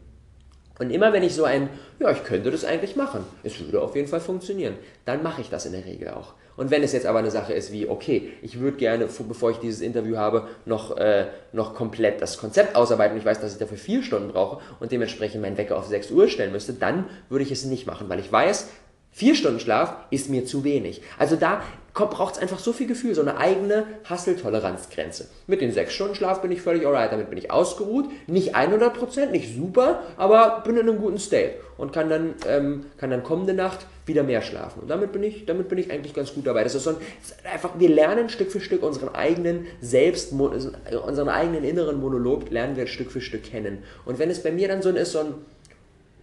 Und 0.79 0.91
immer 0.91 1.13
wenn 1.13 1.23
ich 1.23 1.35
so 1.35 1.45
ein, 1.45 1.69
ja, 2.01 2.11
ich 2.11 2.25
könnte 2.25 2.51
das 2.51 2.65
eigentlich 2.65 2.97
machen, 2.97 3.25
es 3.45 3.61
würde 3.61 3.81
auf 3.81 3.95
jeden 3.95 4.09
Fall 4.09 4.21
funktionieren, 4.21 4.75
dann 5.05 5.23
mache 5.23 5.41
ich 5.41 5.49
das 5.49 5.67
in 5.67 5.73
der 5.73 5.85
Regel 5.85 6.09
auch. 6.09 6.35
Und 6.57 6.71
wenn 6.71 6.83
es 6.83 6.93
jetzt 6.93 7.07
aber 7.07 7.21
eine 7.21 7.31
Sache 7.31 7.53
ist 7.53 7.73
wie, 7.73 7.89
okay, 7.89 8.33
ich 8.43 8.59
würde 8.59 8.77
gerne, 8.77 9.09
bevor 9.29 9.51
ich 9.51 9.59
dieses 9.59 9.81
Interview 9.81 10.17
habe, 10.17 10.49
noch, 10.67 10.97
äh, 10.97 11.27
noch 11.53 11.75
komplett 11.75 12.21
das 12.21 12.39
Konzept 12.39 12.75
ausarbeiten 12.75 13.17
ich 13.17 13.25
weiß, 13.25 13.41
dass 13.41 13.53
ich 13.53 13.59
dafür 13.59 13.79
vier 13.79 14.03
Stunden 14.03 14.29
brauche 14.33 14.61
und 14.81 14.91
dementsprechend 14.91 15.43
meinen 15.43 15.57
Wecker 15.57 15.77
auf 15.77 15.87
6 15.87 16.11
Uhr 16.11 16.29
stellen 16.29 16.53
müsste, 16.53 16.73
dann 16.73 17.07
würde 17.29 17.45
ich 17.45 17.53
es 17.53 17.65
nicht 17.65 17.87
machen, 17.87 18.09
weil 18.09 18.21
ich 18.21 18.31
weiß, 18.31 18.69
Vier 19.17 19.37
Stunden 19.37 19.61
Schlaf 19.61 19.95
ist 20.11 20.29
mir 20.29 20.45
zu 20.45 20.65
wenig. 20.65 21.01
Also 21.21 21.37
da 21.37 21.63
braucht 21.95 22.35
es 22.35 22.43
einfach 22.43 22.59
so 22.59 22.73
viel 22.73 22.89
Gefühl, 22.89 23.15
so 23.15 23.21
eine 23.21 23.37
eigene 23.37 23.85
Hustle-Toleranzgrenze. 24.11 25.29
Mit 25.47 25.61
den 25.61 25.71
sechs 25.71 25.93
Stunden 25.95 26.17
Schlaf 26.17 26.43
bin 26.43 26.51
ich 26.51 26.61
völlig 26.61 26.85
alright, 26.85 27.13
damit 27.13 27.31
bin 27.31 27.39
ich 27.39 27.53
ausgeruht. 27.53 28.07
Nicht 28.27 28.57
100%, 28.57 29.27
nicht 29.27 29.55
super, 29.55 30.03
aber 30.17 30.63
bin 30.65 30.77
in 30.77 30.89
einem 30.89 30.99
guten 30.99 31.19
State 31.19 31.55
und 31.79 31.93
kann 31.93 32.09
dann, 32.09 32.35
ähm, 32.49 32.87
kann 32.97 33.11
dann 33.11 33.23
kommende 33.23 33.55
Nacht 33.55 33.87
wieder 34.07 34.25
mehr 34.25 34.43
schlafen. 34.43 34.81
Und 34.81 34.91
damit 34.91 35.13
bin 35.13 35.23
ich, 35.23 35.47
damit 35.47 35.69
bin 35.69 35.79
ich 35.79 35.93
eigentlich 35.93 36.15
ganz 36.15 36.35
gut 36.35 36.47
dabei. 36.49 36.65
Das 36.65 36.75
ist 36.75 36.83
so 36.83 36.91
ein, 36.91 36.97
ist 37.23 37.37
einfach, 37.47 37.79
wir 37.79 37.89
lernen 37.89 38.29
Stück 38.29 38.51
für 38.51 38.61
Stück 38.61 38.83
unseren 38.83 39.15
eigenen 39.15 39.67
Selbst, 39.81 40.33
unseren 40.33 41.29
eigenen 41.29 41.63
inneren 41.63 42.01
Monolog 42.01 42.51
lernen 42.51 42.77
wir 42.77 42.89
Stück 42.89 43.13
für 43.13 43.21
Stück 43.21 43.45
kennen. 43.45 43.85
Und 44.05 44.19
wenn 44.19 44.31
es 44.31 44.43
bei 44.43 44.51
mir 44.51 44.67
dann 44.67 44.83
so 44.83 44.91
ist, 44.91 45.13
so 45.13 45.21
ein, 45.21 45.35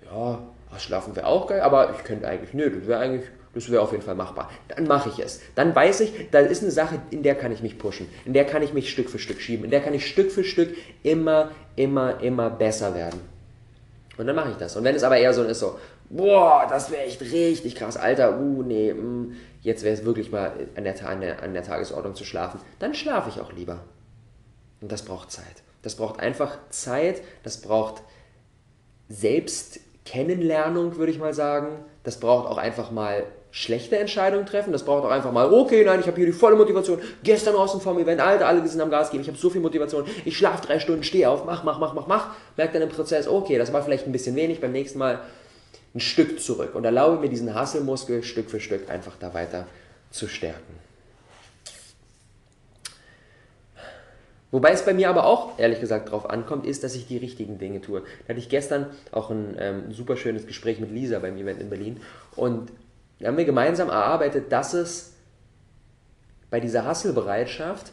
ja, 0.05 0.39
schlafen 0.77 1.15
wäre 1.15 1.27
auch 1.27 1.47
geil, 1.47 1.61
aber 1.61 1.93
ich 1.97 2.03
könnte 2.03 2.27
eigentlich, 2.27 2.53
nö, 2.53 2.69
das 2.69 2.87
wäre 2.87 2.99
eigentlich, 2.99 3.29
das 3.53 3.69
wäre 3.69 3.81
auf 3.81 3.91
jeden 3.91 4.03
Fall 4.03 4.15
machbar. 4.15 4.49
Dann 4.69 4.85
mache 4.85 5.09
ich 5.09 5.19
es. 5.19 5.41
Dann 5.55 5.75
weiß 5.75 6.01
ich, 6.01 6.29
da 6.31 6.39
ist 6.39 6.61
eine 6.61 6.71
Sache, 6.71 7.01
in 7.09 7.23
der 7.23 7.35
kann 7.35 7.51
ich 7.51 7.61
mich 7.61 7.77
pushen, 7.77 8.07
in 8.25 8.33
der 8.33 8.45
kann 8.45 8.63
ich 8.63 8.73
mich 8.73 8.89
Stück 8.89 9.09
für 9.09 9.19
Stück 9.19 9.41
schieben, 9.41 9.65
in 9.65 9.71
der 9.71 9.81
kann 9.81 9.93
ich 9.93 10.07
Stück 10.07 10.31
für 10.31 10.43
Stück 10.43 10.75
immer, 11.03 11.51
immer, 11.75 12.21
immer 12.21 12.49
besser 12.49 12.95
werden. 12.95 13.19
Und 14.17 14.27
dann 14.27 14.35
mache 14.35 14.51
ich 14.51 14.57
das. 14.57 14.75
Und 14.75 14.83
wenn 14.83 14.95
es 14.95 15.03
aber 15.03 15.17
eher 15.17 15.33
so 15.33 15.43
ist, 15.43 15.59
so, 15.59 15.79
boah, 16.09 16.67
das 16.69 16.91
wäre 16.91 17.03
echt 17.03 17.21
richtig 17.21 17.75
krass, 17.75 17.97
Alter, 17.97 18.39
uh, 18.39 18.63
nee, 18.63 18.93
mh, 18.93 19.01
mm, 19.01 19.35
jetzt 19.61 19.83
wäre 19.83 19.93
es 19.93 20.05
wirklich 20.05 20.31
mal 20.31 20.51
an 20.75 20.83
der, 20.83 21.07
an, 21.07 21.21
der, 21.21 21.43
an 21.43 21.53
der 21.53 21.63
Tagesordnung 21.63 22.15
zu 22.15 22.23
schlafen, 22.23 22.59
dann 22.79 22.93
schlafe 22.93 23.29
ich 23.29 23.41
auch 23.41 23.51
lieber. 23.53 23.79
Und 24.81 24.91
das 24.91 25.03
braucht 25.03 25.31
Zeit. 25.31 25.63
Das 25.81 25.95
braucht 25.95 26.19
einfach 26.19 26.57
Zeit, 26.69 27.21
das 27.43 27.61
braucht 27.61 28.03
selbst 29.09 29.79
Kennenlernung, 30.05 30.97
würde 30.97 31.11
ich 31.11 31.19
mal 31.19 31.33
sagen. 31.33 31.85
Das 32.03 32.19
braucht 32.19 32.47
auch 32.47 32.57
einfach 32.57 32.91
mal 32.91 33.23
schlechte 33.51 33.97
Entscheidungen 33.97 34.45
treffen. 34.45 34.71
Das 34.71 34.83
braucht 34.83 35.05
auch 35.05 35.11
einfach 35.11 35.31
mal, 35.31 35.51
okay, 35.51 35.83
nein, 35.83 35.99
ich 35.99 36.07
habe 36.07 36.17
hier 36.17 36.25
die 36.25 36.31
volle 36.31 36.55
Motivation. 36.55 36.99
Gestern 37.23 37.55
außen 37.55 37.81
vom 37.81 37.99
Event, 37.99 38.21
Alter, 38.21 38.47
alle 38.47 38.65
sind 38.67 38.81
am 38.81 38.89
Gas 38.89 39.11
geben. 39.11 39.21
Ich 39.21 39.27
habe 39.27 39.37
so 39.37 39.49
viel 39.49 39.61
Motivation. 39.61 40.05
Ich 40.25 40.37
schlafe 40.37 40.65
drei 40.65 40.79
Stunden, 40.79 41.03
stehe 41.03 41.29
auf, 41.29 41.45
mach, 41.45 41.63
mach, 41.63 41.79
mach, 41.79 41.93
mach, 41.93 42.07
mach. 42.07 42.27
Merke 42.57 42.73
dann 42.73 42.83
im 42.83 42.89
Prozess, 42.89 43.27
okay, 43.27 43.57
das 43.57 43.73
war 43.73 43.83
vielleicht 43.83 44.07
ein 44.07 44.11
bisschen 44.11 44.35
wenig. 44.35 44.61
Beim 44.61 44.71
nächsten 44.71 44.99
Mal 44.99 45.19
ein 45.93 45.99
Stück 45.99 46.39
zurück 46.39 46.73
und 46.75 46.85
erlaube 46.85 47.19
mir 47.19 47.29
diesen 47.29 47.53
Hasselmuskel 47.53 48.23
Stück 48.23 48.49
für 48.49 48.61
Stück 48.61 48.89
einfach 48.89 49.17
da 49.19 49.33
weiter 49.33 49.67
zu 50.09 50.27
stärken. 50.27 50.79
Wobei 54.51 54.71
es 54.71 54.83
bei 54.83 54.93
mir 54.93 55.09
aber 55.09 55.25
auch, 55.25 55.57
ehrlich 55.59 55.79
gesagt, 55.79 56.09
darauf 56.09 56.29
ankommt, 56.29 56.65
ist, 56.65 56.83
dass 56.83 56.93
ich 56.95 57.07
die 57.07 57.17
richtigen 57.17 57.57
Dinge 57.57 57.79
tue. 57.79 58.01
Da 58.01 58.29
hatte 58.29 58.39
ich 58.39 58.49
gestern 58.49 58.87
auch 59.11 59.29
ein 59.29 59.55
ähm, 59.57 59.93
super 59.93 60.17
schönes 60.17 60.45
Gespräch 60.45 60.79
mit 60.79 60.91
Lisa 60.91 61.19
beim 61.19 61.37
Event 61.37 61.61
in 61.61 61.69
Berlin. 61.69 62.01
Und 62.35 62.69
wir 63.21 63.27
haben 63.27 63.37
wir 63.37 63.45
gemeinsam 63.45 63.89
erarbeitet, 63.89 64.51
dass 64.51 64.73
es 64.73 65.13
bei 66.49 66.59
dieser 66.59 66.85
Hasselbereitschaft 66.85 67.91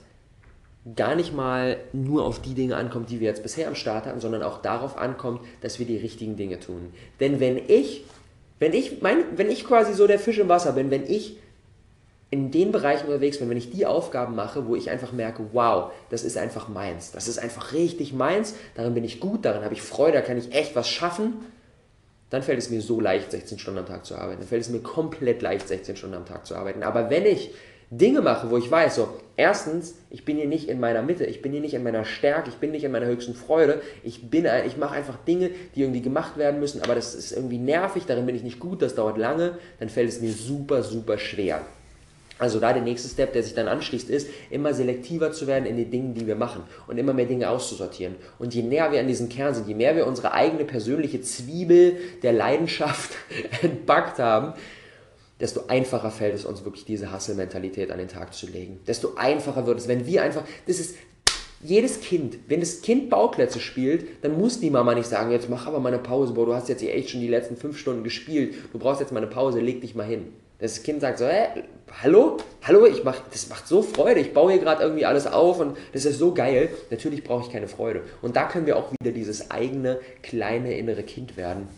gar 0.97 1.15
nicht 1.15 1.35
mal 1.35 1.77
nur 1.93 2.25
auf 2.25 2.41
die 2.41 2.55
Dinge 2.55 2.77
ankommt, 2.77 3.11
die 3.11 3.21
wir 3.21 3.29
jetzt 3.29 3.43
bisher 3.43 3.69
am 3.69 3.75
Start 3.75 4.07
hatten, 4.07 4.21
sondern 4.21 4.43
auch 4.43 4.63
darauf 4.63 4.97
ankommt, 4.97 5.43
dass 5.61 5.79
wir 5.79 5.85
die 5.85 5.99
richtigen 5.99 6.37
Dinge 6.37 6.61
tun. 6.61 6.95
Denn 7.21 7.41
wenn 7.41 7.59
ich, 7.69 8.05
wenn 8.59 8.73
ich, 8.73 9.03
mein, 9.03 9.19
wenn 9.37 9.51
ich 9.51 9.67
quasi 9.67 9.93
so 9.93 10.07
der 10.07 10.19
Fisch 10.19 10.39
im 10.39 10.49
Wasser 10.49 10.73
bin, 10.73 10.91
wenn 10.91 11.05
ich 11.05 11.37
in 12.31 12.51
den 12.51 12.73
Bereichen 12.73 13.07
unterwegs 13.07 13.39
bin, 13.39 13.51
wenn 13.51 13.59
ich 13.59 13.71
die 13.71 13.85
Aufgaben 13.85 14.35
mache, 14.35 14.67
wo 14.67 14.77
ich 14.77 14.89
einfach 14.89 15.13
merke, 15.13 15.45
wow, 15.53 15.93
das 16.09 16.25
ist 16.25 16.39
einfach 16.39 16.69
meins, 16.69 17.13
das 17.13 17.29
ist 17.29 17.39
einfach 17.39 17.75
richtig 17.75 18.15
meins, 18.15 18.55
darin 18.75 18.95
bin 18.95 19.05
ich 19.05 19.21
gut, 19.21 19.45
darin 19.45 19.65
habe 19.65 19.75
ich 19.75 19.83
Freude, 19.83 20.15
da 20.15 20.21
kann 20.23 20.39
ich 20.39 20.55
echt 20.55 20.75
was 20.75 20.89
schaffen, 20.89 21.35
dann 22.31 22.43
fällt 22.43 22.59
es 22.59 22.71
mir 22.71 22.81
so 22.81 23.01
leicht, 23.01 23.31
16 23.31 23.59
Stunden 23.59 23.81
am 23.81 23.87
Tag 23.87 24.05
zu 24.05 24.15
arbeiten. 24.17 24.41
Dann 24.41 24.49
fällt 24.49 24.63
es 24.63 24.69
mir 24.69 24.81
komplett 24.81 25.43
leicht, 25.43 25.69
16 25.69 25.97
Stunden 25.97 26.17
am 26.17 26.27
Tag 26.27 26.47
zu 26.47 26.55
arbeiten. 26.55 26.83
Aber 26.83 27.11
wenn 27.11 27.25
ich 27.25 27.55
Dinge 27.91 28.21
mache, 28.21 28.51
wo 28.51 28.59
ich 28.59 28.71
weiß, 28.71 28.97
so, 28.97 29.09
erstens, 29.37 29.95
ich 30.11 30.27
bin 30.27 30.37
hier 30.37 30.47
nicht 30.47 30.69
in 30.69 30.79
meiner 30.79 31.03
Mitte, 31.03 31.25
ich 31.25 31.41
bin 31.41 31.53
hier 31.53 31.63
nicht 31.63 31.73
in 31.73 31.83
meiner 31.83 32.05
Stärke, 32.05 32.51
ich 32.51 32.57
bin 32.57 32.71
nicht 32.71 32.85
in 32.85 32.93
meiner 32.93 33.07
höchsten 33.07 33.35
Freude, 33.35 33.81
ich 34.05 34.29
bin, 34.29 34.47
ich 34.67 34.77
mache 34.77 34.95
einfach 34.95 35.17
Dinge, 35.25 35.51
die 35.75 35.83
irgendwie 35.83 36.03
gemacht 36.03 36.37
werden 36.37 36.61
müssen, 36.61 36.83
aber 36.83 36.95
das 36.95 37.15
ist 37.15 37.33
irgendwie 37.33 37.57
nervig, 37.57 38.05
darin 38.07 38.27
bin 38.27 38.37
ich 38.37 38.43
nicht 38.43 38.61
gut, 38.61 38.83
das 38.83 38.95
dauert 38.95 39.17
lange, 39.17 39.57
dann 39.79 39.89
fällt 39.89 40.11
es 40.11 40.21
mir 40.21 40.33
super, 40.33 40.83
super 40.83 41.17
schwer. 41.17 41.63
Also 42.39 42.61
da 42.61 42.73
der 42.73 42.83
nächste 42.83 43.09
Step, 43.09 43.33
der 43.33 43.43
sich 43.43 43.55
dann 43.55 43.69
anschließt, 43.69 44.09
ist, 44.11 44.29
immer 44.51 44.73
selektiver 44.73 45.33
zu 45.33 45.47
werden 45.47 45.67
in 45.67 45.77
den 45.77 45.91
Dingen, 45.91 46.15
die 46.15 46.27
wir 46.27 46.37
machen 46.37 46.63
und 46.87 46.99
immer 46.99 47.13
mehr 47.13 47.27
Dinge 47.27 47.51
auszusortieren. 47.51 48.15
Und 48.39 48.55
je 48.55 48.63
näher 48.63 48.93
wir 48.93 49.01
an 49.01 49.09
diesem 49.09 49.29
Kern 49.29 49.55
sind, 49.55 49.67
je 49.67 49.75
mehr 49.75 49.97
wir 49.97 50.07
unsere 50.07 50.33
eigene 50.33 50.65
persönliche 50.65 51.21
Zwiebel 51.21 51.97
der 52.23 52.33
Leidenschaft 52.33 53.13
entbackt 53.63 54.19
haben, 54.19 54.55
desto 55.41 55.63
einfacher 55.69 56.11
fällt 56.11 56.35
es 56.35 56.45
uns 56.45 56.65
wirklich 56.65 56.85
diese 56.85 57.13
Hustle-Mentalität 57.13 57.91
an 57.91 57.99
den 57.99 58.09
Tag 58.09 58.35
zu 58.35 58.47
legen. 58.47 58.81
Desto 58.87 59.15
einfacher 59.17 59.67
wird 59.67 59.79
es, 59.79 59.89
wenn 59.89 60.07
wir 60.07 60.23
einfach, 60.23 60.45
das 60.67 60.81
ist 60.81 60.97
jedes 61.61 62.01
Kind, 62.01 62.39
wenn 62.49 62.61
das 62.61 62.83
Kind 62.83 63.11
Bauklötze 63.11 63.59
spielt, 63.59 64.25
dann 64.25 64.39
muss 64.39 64.61
die 64.61 64.71
Mama 64.71 64.95
nicht 64.95 65.09
sagen, 65.09 65.33
jetzt 65.33 65.49
mach 65.49 65.67
aber 65.67 65.81
mal 65.81 65.93
eine 65.93 66.03
Pause, 66.03 66.35
boah, 66.35 66.47
du 66.47 66.55
hast 66.55 66.69
jetzt 66.69 66.81
hier 66.81 66.95
echt 66.95 67.11
schon 67.11 67.21
die 67.21 67.29
letzten 67.29 67.57
fünf 67.57 67.79
Stunden 67.79 68.05
gespielt, 68.05 68.55
du 68.73 68.79
brauchst 68.79 69.01
jetzt 69.01 69.13
mal 69.13 69.19
eine 69.19 69.31
Pause, 69.31 69.61
leg 69.61 69.81
dich 69.81 69.95
mal 69.95 70.07
hin. 70.07 70.33
Das 70.61 70.83
Kind 70.83 71.01
sagt 71.01 71.19
so, 71.19 71.27
hä, 71.27 71.63
hallo, 72.03 72.37
hallo, 72.63 72.85
ich 72.87 73.05
mach, 73.05 73.21
das 73.31 73.49
macht 73.49 73.69
so 73.69 73.81
Freude, 73.83 74.19
ich 74.19 74.33
baue 74.33 74.53
hier 74.53 74.61
gerade 74.61 74.83
irgendwie 74.83 75.07
alles 75.07 75.27
auf 75.29 75.61
und 75.61 75.77
das 75.93 76.05
ist 76.05 76.19
so 76.19 76.35
geil. 76.35 76.69
Natürlich 76.91 77.23
brauche 77.23 77.47
ich 77.47 77.53
keine 77.53 77.69
Freude. 77.69 78.03
Und 78.23 78.35
da 78.35 78.45
können 78.45 78.67
wir 78.67 78.77
auch 78.77 78.91
wieder 79.01 79.13
dieses 79.13 79.53
eigene, 79.53 80.01
kleine 80.23 80.77
innere 80.77 81.05
Kind 81.05 81.37
werden. 81.37 81.69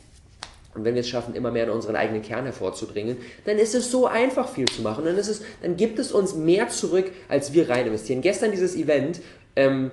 Und 0.74 0.84
wenn 0.84 0.94
wir 0.94 1.00
es 1.00 1.08
schaffen, 1.08 1.34
immer 1.34 1.50
mehr 1.50 1.64
in 1.64 1.70
unseren 1.70 1.96
eigenen 1.96 2.22
Kern 2.22 2.44
hervorzudringen, 2.44 3.16
dann 3.44 3.58
ist 3.58 3.74
es 3.74 3.90
so 3.90 4.06
einfach, 4.06 4.48
viel 4.48 4.66
zu 4.66 4.82
machen. 4.82 5.04
Dann, 5.04 5.18
ist 5.18 5.28
es, 5.28 5.42
dann 5.62 5.76
gibt 5.76 5.98
es 5.98 6.12
uns 6.12 6.34
mehr 6.34 6.68
zurück, 6.68 7.10
als 7.28 7.52
wir 7.52 7.68
rein 7.68 7.86
investieren. 7.86 8.22
Gestern 8.22 8.52
dieses 8.52 8.76
Event, 8.76 9.20
ähm, 9.56 9.90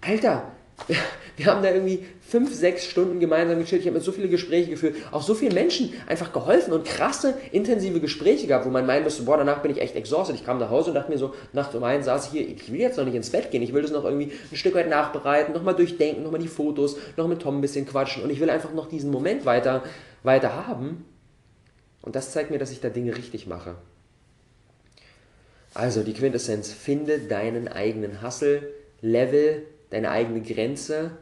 Alter, 0.00 0.50
wir 1.36 1.46
haben 1.46 1.62
da 1.62 1.70
irgendwie 1.70 2.04
fünf, 2.20 2.54
sechs 2.54 2.84
Stunden 2.86 3.18
gemeinsam 3.18 3.58
gechillt. 3.58 3.82
Ich 3.82 3.86
habe 3.86 3.96
mit 3.96 4.04
so 4.04 4.12
viele 4.12 4.28
Gespräche 4.28 4.70
geführt, 4.70 4.96
auch 5.10 5.22
so 5.22 5.34
vielen 5.34 5.54
Menschen 5.54 5.92
einfach 6.06 6.32
geholfen 6.32 6.72
und 6.72 6.84
krasse, 6.84 7.34
intensive 7.50 8.00
Gespräche 8.00 8.46
gehabt, 8.46 8.66
wo 8.66 8.70
man 8.70 8.86
meinen 8.86 9.04
müsste, 9.04 9.24
boah, 9.24 9.36
danach 9.36 9.60
bin 9.60 9.72
ich 9.72 9.80
echt 9.80 9.96
exhausted. 9.96 10.36
Ich 10.36 10.44
kam 10.44 10.58
nach 10.58 10.70
Hause 10.70 10.90
und 10.90 10.94
dachte 10.94 11.10
mir 11.10 11.18
so, 11.18 11.34
nachts 11.52 11.74
um 11.74 11.82
eins 11.82 12.06
saß 12.06 12.26
ich 12.26 12.32
hier, 12.32 12.48
ich 12.48 12.72
will 12.72 12.80
jetzt 12.80 12.96
noch 12.96 13.04
nicht 13.04 13.14
ins 13.14 13.30
Bett 13.30 13.50
gehen, 13.50 13.62
ich 13.62 13.72
will 13.72 13.82
das 13.82 13.90
noch 13.90 14.04
irgendwie 14.04 14.32
ein 14.50 14.56
Stück 14.56 14.74
weit 14.74 14.88
nachbereiten, 14.88 15.52
nochmal 15.54 15.74
durchdenken, 15.74 16.22
nochmal 16.22 16.40
die 16.40 16.48
Fotos, 16.48 16.96
noch 17.16 17.26
mit 17.26 17.42
Tom 17.42 17.58
ein 17.58 17.60
bisschen 17.60 17.86
quatschen 17.86 18.22
und 18.22 18.30
ich 18.30 18.40
will 18.40 18.50
einfach 18.50 18.72
noch 18.72 18.88
diesen 18.88 19.10
Moment 19.10 19.44
weiter, 19.44 19.82
weiter 20.22 20.66
haben. 20.66 21.04
Und 22.02 22.16
das 22.16 22.32
zeigt 22.32 22.50
mir, 22.50 22.58
dass 22.58 22.70
ich 22.70 22.80
da 22.80 22.90
Dinge 22.90 23.16
richtig 23.16 23.46
mache. 23.46 23.76
Also 25.72 26.02
die 26.02 26.12
Quintessenz, 26.12 26.72
finde 26.72 27.18
deinen 27.18 27.66
eigenen 27.66 28.22
Hustle, 28.22 28.62
Level, 29.00 29.62
deine 29.90 30.10
eigene 30.10 30.40
Grenze 30.40 31.12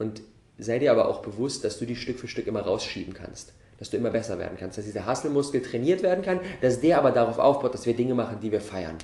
und 0.00 0.22
sei 0.58 0.78
dir 0.78 0.90
aber 0.90 1.08
auch 1.08 1.20
bewusst, 1.20 1.62
dass 1.62 1.78
du 1.78 1.84
die 1.84 1.94
Stück 1.94 2.18
für 2.18 2.26
Stück 2.26 2.46
immer 2.46 2.62
rausschieben 2.62 3.14
kannst. 3.14 3.52
Dass 3.78 3.90
du 3.90 3.96
immer 3.96 4.10
besser 4.10 4.38
werden 4.38 4.56
kannst. 4.58 4.78
Dass 4.78 4.84
dieser 4.86 5.06
Hustle-Muskel 5.06 5.62
trainiert 5.62 6.02
werden 6.02 6.24
kann, 6.24 6.40
dass 6.60 6.80
der 6.80 6.98
aber 6.98 7.12
darauf 7.12 7.38
aufbaut, 7.38 7.74
dass 7.74 7.86
wir 7.86 7.94
Dinge 7.94 8.14
machen, 8.14 8.38
die 8.42 8.50
wir 8.50 8.60
feiern. 8.60 8.96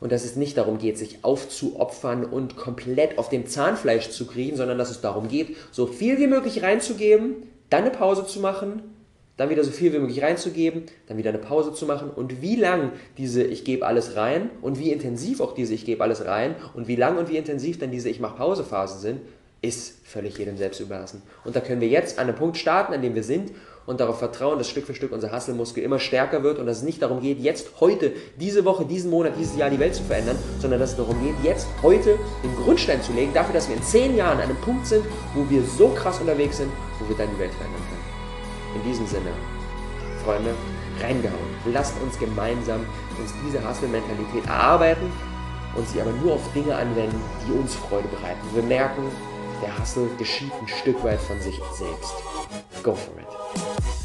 Und 0.00 0.12
dass 0.12 0.24
es 0.24 0.36
nicht 0.36 0.56
darum 0.56 0.78
geht, 0.78 0.98
sich 0.98 1.24
aufzuopfern 1.24 2.24
und 2.24 2.56
komplett 2.56 3.18
auf 3.18 3.28
dem 3.30 3.46
Zahnfleisch 3.46 4.10
zu 4.10 4.26
kriegen, 4.26 4.56
sondern 4.56 4.78
dass 4.78 4.90
es 4.90 5.00
darum 5.00 5.28
geht, 5.28 5.56
so 5.72 5.86
viel 5.86 6.18
wie 6.18 6.26
möglich 6.26 6.62
reinzugeben, 6.62 7.36
dann 7.70 7.82
eine 7.82 7.90
Pause 7.90 8.26
zu 8.26 8.40
machen, 8.40 8.82
dann 9.36 9.50
wieder 9.50 9.64
so 9.64 9.70
viel 9.70 9.92
wie 9.92 9.98
möglich 9.98 10.22
reinzugeben, 10.22 10.84
dann 11.08 11.16
wieder 11.18 11.30
eine 11.30 11.38
Pause 11.38 11.72
zu 11.72 11.86
machen 11.86 12.10
und 12.10 12.42
wie 12.42 12.56
lang 12.56 12.92
diese 13.18 13.42
Ich 13.42 13.64
gebe 13.64 13.86
alles 13.86 14.16
rein 14.16 14.50
und 14.62 14.78
wie 14.78 14.92
intensiv 14.92 15.40
auch 15.40 15.54
diese 15.54 15.74
Ich 15.74 15.84
gebe 15.84 16.02
alles 16.02 16.24
rein 16.26 16.54
und 16.74 16.88
wie 16.88 16.96
lang 16.96 17.18
und 17.18 17.28
wie 17.28 17.36
intensiv 17.36 17.78
dann 17.78 17.90
diese 17.90 18.08
Ich 18.08 18.20
mache 18.20 18.36
Pause 18.36 18.64
Phasen 18.64 19.00
sind, 19.00 19.20
ist 19.62 19.94
völlig 20.04 20.38
jedem 20.38 20.56
selbst 20.56 20.80
überlassen. 20.80 21.22
Und 21.44 21.56
da 21.56 21.60
können 21.60 21.80
wir 21.80 21.88
jetzt 21.88 22.18
an 22.18 22.28
einem 22.28 22.36
Punkt 22.36 22.56
starten, 22.56 22.92
an 22.92 23.02
dem 23.02 23.14
wir 23.14 23.22
sind 23.22 23.52
und 23.86 24.00
darauf 24.00 24.18
vertrauen, 24.18 24.58
dass 24.58 24.68
Stück 24.68 24.86
für 24.86 24.94
Stück 24.94 25.12
unser 25.12 25.30
Hasselmuskel 25.32 25.82
immer 25.82 25.98
stärker 25.98 26.42
wird 26.42 26.58
und 26.58 26.66
dass 26.66 26.78
es 26.78 26.82
nicht 26.82 27.00
darum 27.00 27.20
geht, 27.20 27.38
jetzt, 27.38 27.80
heute, 27.80 28.12
diese 28.38 28.64
Woche, 28.64 28.84
diesen 28.84 29.10
Monat, 29.10 29.34
dieses 29.38 29.56
Jahr 29.56 29.70
die 29.70 29.78
Welt 29.78 29.94
zu 29.94 30.02
verändern, 30.02 30.36
sondern 30.58 30.80
dass 30.80 30.90
es 30.90 30.96
darum 30.96 31.16
geht, 31.22 31.34
jetzt, 31.42 31.66
heute 31.82 32.18
den 32.42 32.54
Grundstein 32.56 33.00
zu 33.02 33.12
legen, 33.12 33.32
dafür, 33.32 33.54
dass 33.54 33.68
wir 33.68 33.76
in 33.76 33.82
zehn 33.82 34.16
Jahren 34.16 34.38
an 34.38 34.44
einem 34.44 34.60
Punkt 34.60 34.86
sind, 34.86 35.04
wo 35.34 35.48
wir 35.48 35.62
so 35.62 35.88
krass 35.88 36.20
unterwegs 36.20 36.58
sind, 36.58 36.70
wo 36.98 37.08
wir 37.08 37.16
dann 37.16 37.32
die 37.34 37.40
Welt 37.40 37.52
verändern 37.54 37.82
können. 37.88 38.82
In 38.82 38.90
diesem 38.90 39.06
Sinne, 39.06 39.30
Freunde, 40.24 40.50
reingehauen. 41.00 41.56
Lasst 41.72 41.94
uns 42.02 42.18
gemeinsam 42.18 42.80
uns 43.20 43.32
diese 43.46 43.66
Hustle-Mentalität 43.66 44.46
erarbeiten 44.46 45.10
und 45.74 45.88
sie 45.88 46.00
aber 46.00 46.12
nur 46.12 46.34
auf 46.34 46.52
Dinge 46.52 46.74
anwenden, 46.74 47.20
die 47.46 47.52
uns 47.52 47.74
Freude 47.74 48.08
bereiten. 48.08 48.40
Wir 48.54 48.62
merken, 48.62 49.02
der 49.62 49.78
Hustle 49.78 50.08
geschieht 50.18 50.52
ein 50.60 50.68
Stück 50.68 51.02
weit 51.04 51.20
von 51.20 51.40
sich 51.40 51.58
selbst. 51.78 52.14
Go 52.82 52.94
for 52.94 53.14
it. 53.18 53.95